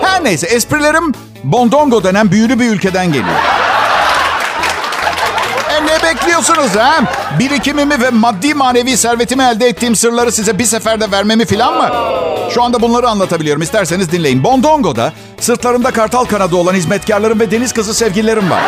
Her 0.02 0.24
neyse 0.24 0.46
esprilerim 0.46 1.12
Bondongo 1.44 2.04
denen 2.04 2.30
büyülü 2.30 2.60
bir 2.60 2.70
ülkeden 2.70 3.06
geliyor. 3.06 3.36
Ne 6.40 6.46
bekliyorsunuz 6.46 6.82
ha? 6.82 7.00
Birikimimi 7.38 8.02
ve 8.02 8.10
maddi 8.10 8.54
manevi 8.54 8.96
servetimi 8.96 9.42
elde 9.42 9.66
ettiğim 9.66 9.96
sırları 9.96 10.32
size 10.32 10.58
bir 10.58 10.64
seferde 10.64 11.10
vermemi 11.10 11.44
filan 11.44 11.74
mı? 11.74 11.90
Şu 12.54 12.62
anda 12.62 12.82
bunları 12.82 13.08
anlatabiliyorum. 13.08 13.62
İsterseniz 13.62 14.12
dinleyin. 14.12 14.44
Bondongo'da 14.44 15.12
sırtlarında 15.40 15.90
kartal 15.90 16.24
kanadı 16.24 16.56
olan 16.56 16.74
hizmetkarlarım 16.74 17.40
ve 17.40 17.50
deniz 17.50 17.72
kızı 17.72 17.94
sevgililerim 17.94 18.50
var. 18.50 18.60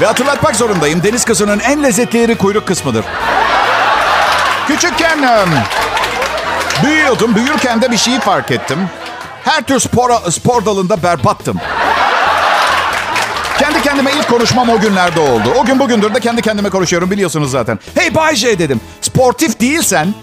Ve 0.00 0.06
hatırlatmak 0.06 0.56
zorundayım. 0.56 1.02
Deniz 1.02 1.24
kızının 1.24 1.60
en 1.60 1.82
lezzetli 1.82 2.18
yeri 2.18 2.38
kuyruk 2.38 2.66
kısmıdır. 2.66 3.04
Küçükken 4.66 5.18
büyüyordum. 6.84 7.34
Büyürken 7.34 7.82
de 7.82 7.90
bir 7.90 7.96
şeyi 7.96 8.20
fark 8.20 8.50
ettim. 8.50 8.78
Her 9.44 9.62
tür 9.62 9.80
spor, 9.80 10.30
spor 10.30 10.64
dalında 10.64 11.02
berbattım. 11.02 11.60
Kendi 13.92 14.04
kendime 14.04 14.22
ilk 14.22 14.28
konuşmam 14.30 14.68
o 14.68 14.80
günlerde 14.80 15.20
oldu. 15.20 15.54
O 15.60 15.64
gün 15.64 15.78
bugündür 15.78 16.14
de 16.14 16.20
kendi 16.20 16.42
kendime 16.42 16.70
konuşuyorum 16.70 17.10
biliyorsunuz 17.10 17.50
zaten. 17.50 17.78
Hey 17.94 18.14
Bay 18.14 18.36
J 18.36 18.58
dedim. 18.58 18.80
Sportif 19.00 19.60
değilsen 19.60 20.14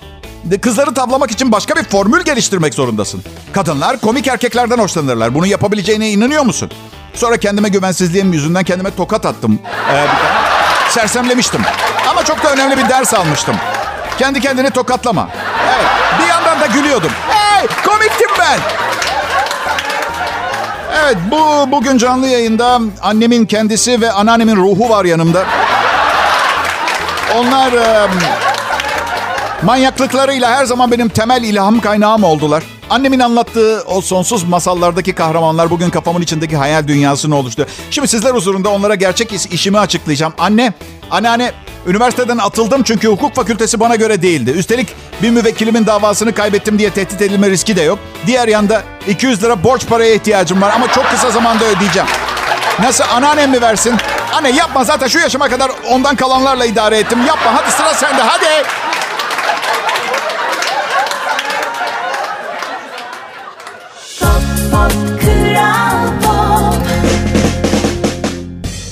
de 0.43 0.57
kızları 0.57 0.93
tavlamak 0.93 1.31
için 1.31 1.51
başka 1.51 1.75
bir 1.75 1.83
formül 1.83 2.21
geliştirmek 2.23 2.73
zorundasın. 2.73 3.23
Kadınlar 3.53 3.99
komik 3.99 4.27
erkeklerden 4.27 4.77
hoşlanırlar. 4.77 5.33
Bunu 5.35 5.45
yapabileceğine 5.47 6.09
inanıyor 6.09 6.43
musun? 6.43 6.71
Sonra 7.13 7.37
kendime 7.37 7.69
güvensizliğim 7.69 8.33
yüzünden 8.33 8.63
kendime 8.63 8.95
tokat 8.95 9.25
attım. 9.25 9.59
Ee. 9.93 10.05
Sersemlemiştim. 10.89 11.61
Ama 12.11 12.25
çok 12.25 12.43
da 12.43 12.53
önemli 12.53 12.77
bir 12.77 12.89
ders 12.89 13.13
almıştım. 13.13 13.55
Kendi 14.19 14.41
kendini 14.41 14.69
tokatlama. 14.69 15.29
Evet. 15.67 15.85
Bir 16.21 16.27
yandan 16.27 16.59
da 16.61 16.65
gülüyordum. 16.65 17.11
Hey 17.29 17.67
komiktim 17.85 18.29
ben. 18.39 18.59
Evet 20.93 21.17
bu 21.31 21.71
bugün 21.71 21.97
canlı 21.97 22.27
yayında 22.27 22.79
annemin 23.01 23.45
kendisi 23.45 24.01
ve 24.01 24.11
anneannemin 24.11 24.55
ruhu 24.55 24.89
var 24.89 25.05
yanımda. 25.05 25.45
Onlar 27.35 27.73
e, 27.73 28.07
manyaklıklarıyla 29.63 30.51
her 30.51 30.65
zaman 30.65 30.91
benim 30.91 31.09
temel 31.09 31.43
ilham 31.43 31.79
kaynağım 31.79 32.23
oldular. 32.23 32.63
Annemin 32.89 33.19
anlattığı 33.19 33.83
o 33.85 34.01
sonsuz 34.01 34.43
masallardaki 34.43 35.13
kahramanlar 35.13 35.69
bugün 35.69 35.89
kafamın 35.89 36.21
içindeki 36.21 36.57
hayal 36.57 36.87
dünyasını 36.87 37.35
oluştu. 37.35 37.67
Şimdi 37.91 38.07
sizler 38.07 38.33
huzurunda 38.33 38.69
onlara 38.69 38.95
gerçek 38.95 39.33
iş, 39.33 39.45
işimi 39.45 39.79
açıklayacağım. 39.79 40.33
Anne, 40.37 40.73
anneanne 41.11 41.51
üniversiteden 41.87 42.37
atıldım 42.37 42.83
çünkü 42.83 43.07
hukuk 43.07 43.35
fakültesi 43.35 43.79
bana 43.79 43.95
göre 43.95 44.21
değildi. 44.21 44.51
Üstelik 44.51 44.87
bir 45.21 45.29
müvekkilimin 45.29 45.85
davasını 45.85 46.33
kaybettim 46.33 46.79
diye 46.79 46.89
tehdit 46.89 47.21
edilme 47.21 47.49
riski 47.49 47.75
de 47.75 47.81
yok. 47.81 47.99
Diğer 48.27 48.47
yanda 48.47 48.83
200 49.07 49.43
lira 49.43 49.63
borç 49.63 49.87
paraya 49.87 50.13
ihtiyacım 50.13 50.61
var 50.61 50.71
ama 50.75 50.87
çok 50.91 51.09
kısa 51.09 51.31
zamanda 51.31 51.65
ödeyeceğim. 51.65 52.07
Nasıl 52.79 53.03
anneannem 53.13 53.51
mi 53.51 53.61
versin? 53.61 53.95
Anne 54.33 54.51
yapma 54.51 54.83
zaten 54.83 55.07
şu 55.07 55.19
yaşıma 55.19 55.49
kadar 55.49 55.71
ondan 55.89 56.15
kalanlarla 56.15 56.65
idare 56.65 56.97
ettim. 56.97 57.25
Yapma 57.27 57.55
hadi 57.55 57.71
sıra 57.71 57.93
sende 57.93 58.21
hadi. 58.21 58.65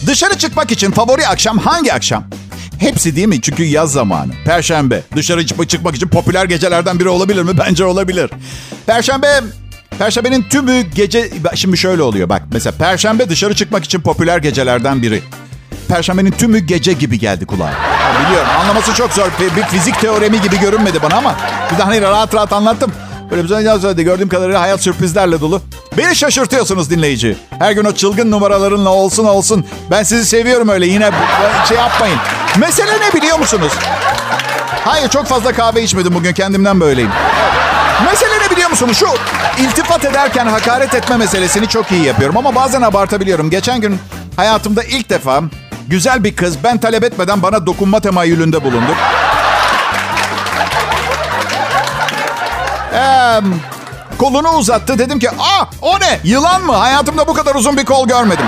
Dışarı 0.07 0.37
çıkmak 0.37 0.71
için 0.71 0.91
favori 0.91 1.27
akşam 1.27 1.57
hangi 1.57 1.93
akşam? 1.93 2.23
Hepsi 2.79 3.15
değil 3.15 3.27
mi? 3.27 3.41
Çünkü 3.41 3.63
yaz 3.63 3.91
zamanı. 3.91 4.31
Perşembe. 4.45 5.01
Dışarı 5.15 5.45
çık- 5.45 5.69
çıkmak 5.69 5.95
için 5.95 6.07
popüler 6.07 6.45
gecelerden 6.45 6.99
biri 6.99 7.09
olabilir 7.09 7.43
mi? 7.43 7.57
Bence 7.57 7.85
olabilir. 7.85 8.29
Perşembe 8.85 9.41
Perşembenin 9.99 10.43
tümü 10.43 10.81
gece... 10.81 11.29
Şimdi 11.55 11.77
şöyle 11.77 12.01
oluyor 12.01 12.29
bak. 12.29 12.41
Mesela 12.53 12.77
Perşembe 12.77 13.29
dışarı 13.29 13.55
çıkmak 13.55 13.85
için 13.85 14.01
popüler 14.01 14.37
gecelerden 14.37 15.01
biri. 15.01 15.21
Perşembenin 15.87 16.31
tümü 16.31 16.59
gece 16.59 16.93
gibi 16.93 17.19
geldi 17.19 17.45
kulağa. 17.45 17.73
Biliyorum 18.25 18.49
anlaması 18.61 18.93
çok 18.93 19.13
zor. 19.13 19.27
Bir 19.57 19.63
fizik 19.63 19.99
teoremi 19.99 20.41
gibi 20.41 20.59
görünmedi 20.59 20.99
bana 21.03 21.15
ama... 21.15 21.35
Bir 21.73 21.77
de 21.77 21.83
hani 21.83 22.01
rahat 22.01 22.35
rahat 22.35 22.53
anlattım. 22.53 22.91
Zaman 23.31 23.79
söyledi. 23.79 24.03
Gördüğüm 24.03 24.29
kadarıyla 24.29 24.61
hayat 24.61 24.81
sürprizlerle 24.81 25.41
dolu. 25.41 25.61
Beni 25.97 26.15
şaşırtıyorsunuz 26.15 26.89
dinleyici. 26.89 27.37
Her 27.59 27.71
gün 27.71 27.85
o 27.85 27.91
çılgın 27.91 28.31
numaralarınla 28.31 28.89
olsun 28.89 29.25
olsun. 29.25 29.65
Ben 29.91 30.03
sizi 30.03 30.25
seviyorum 30.25 30.69
öyle. 30.69 30.87
Yine 30.87 31.11
şey 31.67 31.77
yapmayın. 31.77 32.17
Mesele 32.57 32.91
ne 32.91 33.13
biliyor 33.21 33.39
musunuz? 33.39 33.71
Hayır 34.85 35.09
çok 35.09 35.25
fazla 35.25 35.53
kahve 35.53 35.83
içmedim 35.83 36.13
bugün. 36.15 36.33
Kendimden 36.33 36.79
böyleyim. 36.79 37.11
Mesele 38.11 38.45
ne 38.45 38.51
biliyor 38.51 38.69
musunuz? 38.69 38.97
Şu 38.97 39.07
iltifat 39.63 40.05
ederken 40.05 40.45
hakaret 40.45 40.93
etme 40.93 41.17
meselesini 41.17 41.67
çok 41.67 41.91
iyi 41.91 42.03
yapıyorum. 42.05 42.37
Ama 42.37 42.55
bazen 42.55 42.81
abartabiliyorum. 42.81 43.49
Geçen 43.49 43.81
gün 43.81 43.99
hayatımda 44.35 44.83
ilk 44.83 45.09
defa 45.09 45.41
güzel 45.87 46.23
bir 46.23 46.35
kız 46.35 46.63
ben 46.63 46.77
talep 46.77 47.03
etmeden 47.03 47.41
bana 47.41 47.65
dokunma 47.65 47.99
temayülünde 47.99 48.63
bulundu. 48.63 48.91
Ee, 52.93 53.41
kolunu 54.17 54.49
uzattı. 54.49 54.99
Dedim 54.99 55.19
ki 55.19 55.29
aa 55.29 55.65
o 55.81 55.99
ne? 55.99 56.19
Yılan 56.23 56.61
mı? 56.61 56.73
Hayatımda 56.75 57.27
bu 57.27 57.33
kadar 57.33 57.55
uzun 57.55 57.77
bir 57.77 57.85
kol 57.85 58.07
görmedim. 58.07 58.45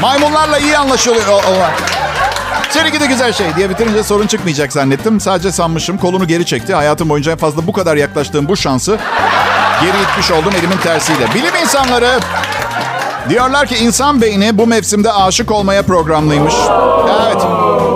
Maymunlarla 0.00 0.58
iyi 0.58 0.78
anlaşılıyor. 0.78 1.28
o- 1.28 1.36
o- 1.36 1.70
Seni 2.70 2.92
gidi 2.92 3.08
güzel 3.08 3.32
şey 3.32 3.46
diye 3.56 3.70
bitirince 3.70 4.02
sorun 4.02 4.26
çıkmayacak 4.26 4.72
zannettim. 4.72 5.20
Sadece 5.20 5.52
sanmışım. 5.52 5.98
Kolunu 5.98 6.26
geri 6.26 6.46
çekti. 6.46 6.74
Hayatım 6.74 7.08
boyunca 7.08 7.32
en 7.32 7.38
fazla 7.38 7.66
bu 7.66 7.72
kadar 7.72 7.96
yaklaştığım 7.96 8.48
bu 8.48 8.56
şansı 8.56 8.98
geri 9.80 10.02
itmiş 10.02 10.30
oldum 10.30 10.52
elimin 10.58 10.76
tersiyle. 10.76 11.34
Bilim 11.34 11.54
insanları 11.62 12.20
diyorlar 13.28 13.66
ki 13.66 13.76
insan 13.76 14.20
beyni 14.20 14.58
bu 14.58 14.66
mevsimde 14.66 15.12
aşık 15.12 15.50
olmaya 15.50 15.82
programlıymış. 15.82 16.54
Evet. 17.26 17.42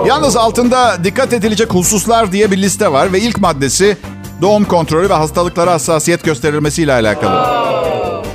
Yalnız 0.07 0.37
altında 0.37 1.03
dikkat 1.03 1.33
edilecek 1.33 1.73
hususlar 1.73 2.31
diye 2.31 2.51
bir 2.51 2.57
liste 2.57 2.91
var 2.91 3.13
ve 3.13 3.19
ilk 3.19 3.37
maddesi 3.37 3.97
doğum 4.41 4.65
kontrolü 4.65 5.09
ve 5.09 5.13
hastalıklara 5.13 5.71
hassasiyet 5.71 6.23
gösterilmesiyle 6.23 6.93
alakalı. 6.93 7.59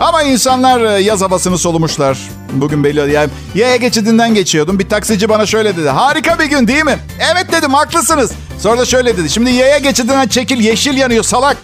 Ama 0.00 0.22
insanlar 0.22 0.80
e, 0.80 1.00
yaz 1.02 1.22
havasını 1.22 1.58
solumuşlar. 1.58 2.18
Bugün 2.52 2.84
belli 2.84 3.12
yani 3.12 3.30
yaya 3.54 3.76
geçidinden 3.76 4.34
geçiyordum. 4.34 4.78
Bir 4.78 4.88
taksici 4.88 5.28
bana 5.28 5.46
şöyle 5.46 5.76
dedi. 5.76 5.88
Harika 5.88 6.38
bir 6.38 6.44
gün 6.44 6.68
değil 6.68 6.84
mi? 6.84 6.98
Evet 7.32 7.52
dedim 7.52 7.74
haklısınız. 7.74 8.32
Sonra 8.58 8.80
da 8.80 8.84
şöyle 8.84 9.16
dedi. 9.16 9.30
Şimdi 9.30 9.50
yaya 9.50 9.78
geçidinden 9.78 10.28
çekil 10.28 10.60
yeşil 10.60 10.96
yanıyor 10.96 11.24
salak. 11.24 11.56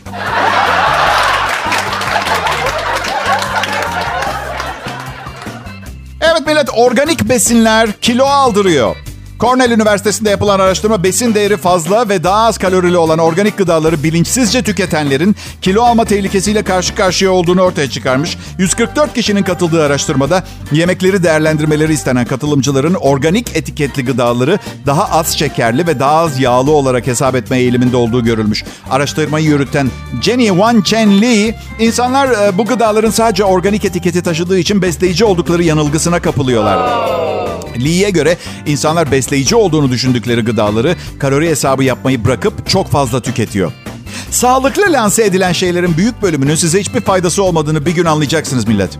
Evet 6.21 6.47
millet 6.47 6.69
organik 6.77 7.29
besinler 7.29 7.93
kilo 7.93 8.25
aldırıyor. 8.25 8.97
Cornell 9.41 9.71
Üniversitesi'nde 9.71 10.31
yapılan 10.31 10.61
araştırma 10.61 11.03
besin 11.03 11.35
değeri 11.35 11.57
fazla 11.57 12.09
ve 12.09 12.25
daha 12.25 12.47
az 12.47 12.59
kalorili 12.59 12.97
olan 12.97 13.19
organik 13.19 13.59
gıdaları 13.59 14.03
bilinçsizce 14.03 14.63
tüketenlerin 14.63 15.37
kilo 15.63 15.83
alma 15.83 16.05
tehlikesiyle 16.05 16.63
karşı 16.63 16.95
karşıya 16.95 17.31
olduğunu 17.31 17.63
ortaya 17.63 17.91
çıkarmış. 17.91 18.39
144 18.59 19.15
kişinin 19.15 19.43
katıldığı 19.43 19.85
araştırmada 19.85 20.45
yemekleri 20.73 21.23
değerlendirmeleri 21.23 21.93
istenen 21.93 22.25
katılımcıların 22.25 22.95
organik 22.95 23.57
etiketli 23.57 24.05
gıdaları 24.05 24.59
daha 24.87 25.11
az 25.11 25.39
şekerli 25.39 25.87
ve 25.87 26.01
daha 26.01 26.17
az 26.17 26.41
yağlı 26.41 26.71
olarak 26.71 27.07
hesap 27.07 27.35
etme 27.35 27.59
eğiliminde 27.59 27.97
olduğu 27.97 28.25
görülmüş. 28.25 28.65
Araştırmayı 28.91 29.47
yürüten 29.47 29.91
Jenny 30.23 30.47
Wan 30.47 30.83
Chen 30.83 31.23
Lee, 31.23 31.55
insanlar 31.79 32.29
e, 32.29 32.59
bu 32.59 32.67
gıdaların 32.67 33.11
sadece 33.11 33.45
organik 33.45 33.85
etiketi 33.85 34.23
taşıdığı 34.23 34.59
için 34.59 34.83
besleyici 34.83 35.25
oldukları 35.25 35.63
yanılgısına 35.63 36.23
kapılıyorlar. 36.23 37.11
Lee'ye 37.85 38.11
göre 38.11 38.37
insanlar 38.67 39.11
besleyici 39.31 39.57
olduğunu 39.57 39.91
düşündükleri 39.91 40.41
gıdaları 40.41 40.97
kalori 41.19 41.49
hesabı 41.49 41.85
yapmayı 41.85 42.25
bırakıp 42.25 42.69
çok 42.69 42.91
fazla 42.91 43.21
tüketiyor. 43.21 43.73
Sağlıklı 44.31 44.83
lanse 44.93 45.25
edilen 45.25 45.53
şeylerin 45.53 45.97
büyük 45.97 46.23
bölümünün 46.23 46.55
size 46.55 46.81
hiçbir 46.81 47.01
faydası 47.01 47.43
olmadığını 47.43 47.87
bir 47.87 47.95
gün 47.95 48.05
anlayacaksınız 48.05 48.69
millet. 48.69 48.99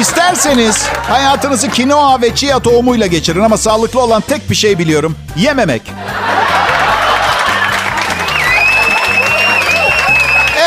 İsterseniz 0.00 0.86
hayatınızı 1.08 1.70
kinoa 1.70 2.22
ve 2.22 2.34
chia 2.34 2.60
tohumuyla 2.60 3.06
geçirin 3.06 3.40
ama 3.40 3.56
sağlıklı 3.56 4.00
olan 4.00 4.20
tek 4.20 4.50
bir 4.50 4.54
şey 4.54 4.78
biliyorum. 4.78 5.16
Yememek. 5.36 5.82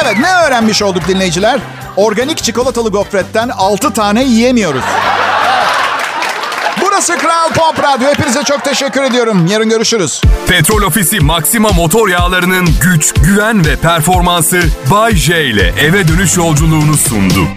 Evet 0.03 0.19
ne 0.19 0.33
öğrenmiş 0.47 0.81
olduk 0.81 1.07
dinleyiciler? 1.07 1.59
Organik 1.95 2.37
çikolatalı 2.37 2.89
gofretten 2.89 3.49
6 3.49 3.93
tane 3.93 4.23
yiyemiyoruz. 4.23 4.83
Burası 6.95 7.17
Kral 7.17 7.49
Pop 7.53 7.83
Radyo. 7.83 8.09
Hepinize 8.09 8.43
çok 8.43 8.63
teşekkür 8.63 9.03
ediyorum. 9.03 9.45
Yarın 9.45 9.69
görüşürüz. 9.69 10.21
Petrol 10.47 10.81
Ofisi 10.81 11.19
Maxima 11.19 11.69
motor 11.69 12.07
yağlarının 12.07 12.67
güç, 12.81 13.13
güven 13.13 13.65
ve 13.65 13.75
performansı 13.75 14.61
Bay 14.91 15.15
J 15.15 15.45
ile 15.45 15.73
eve 15.79 16.07
dönüş 16.07 16.37
yolculuğunu 16.37 16.97
sundu. 16.97 17.47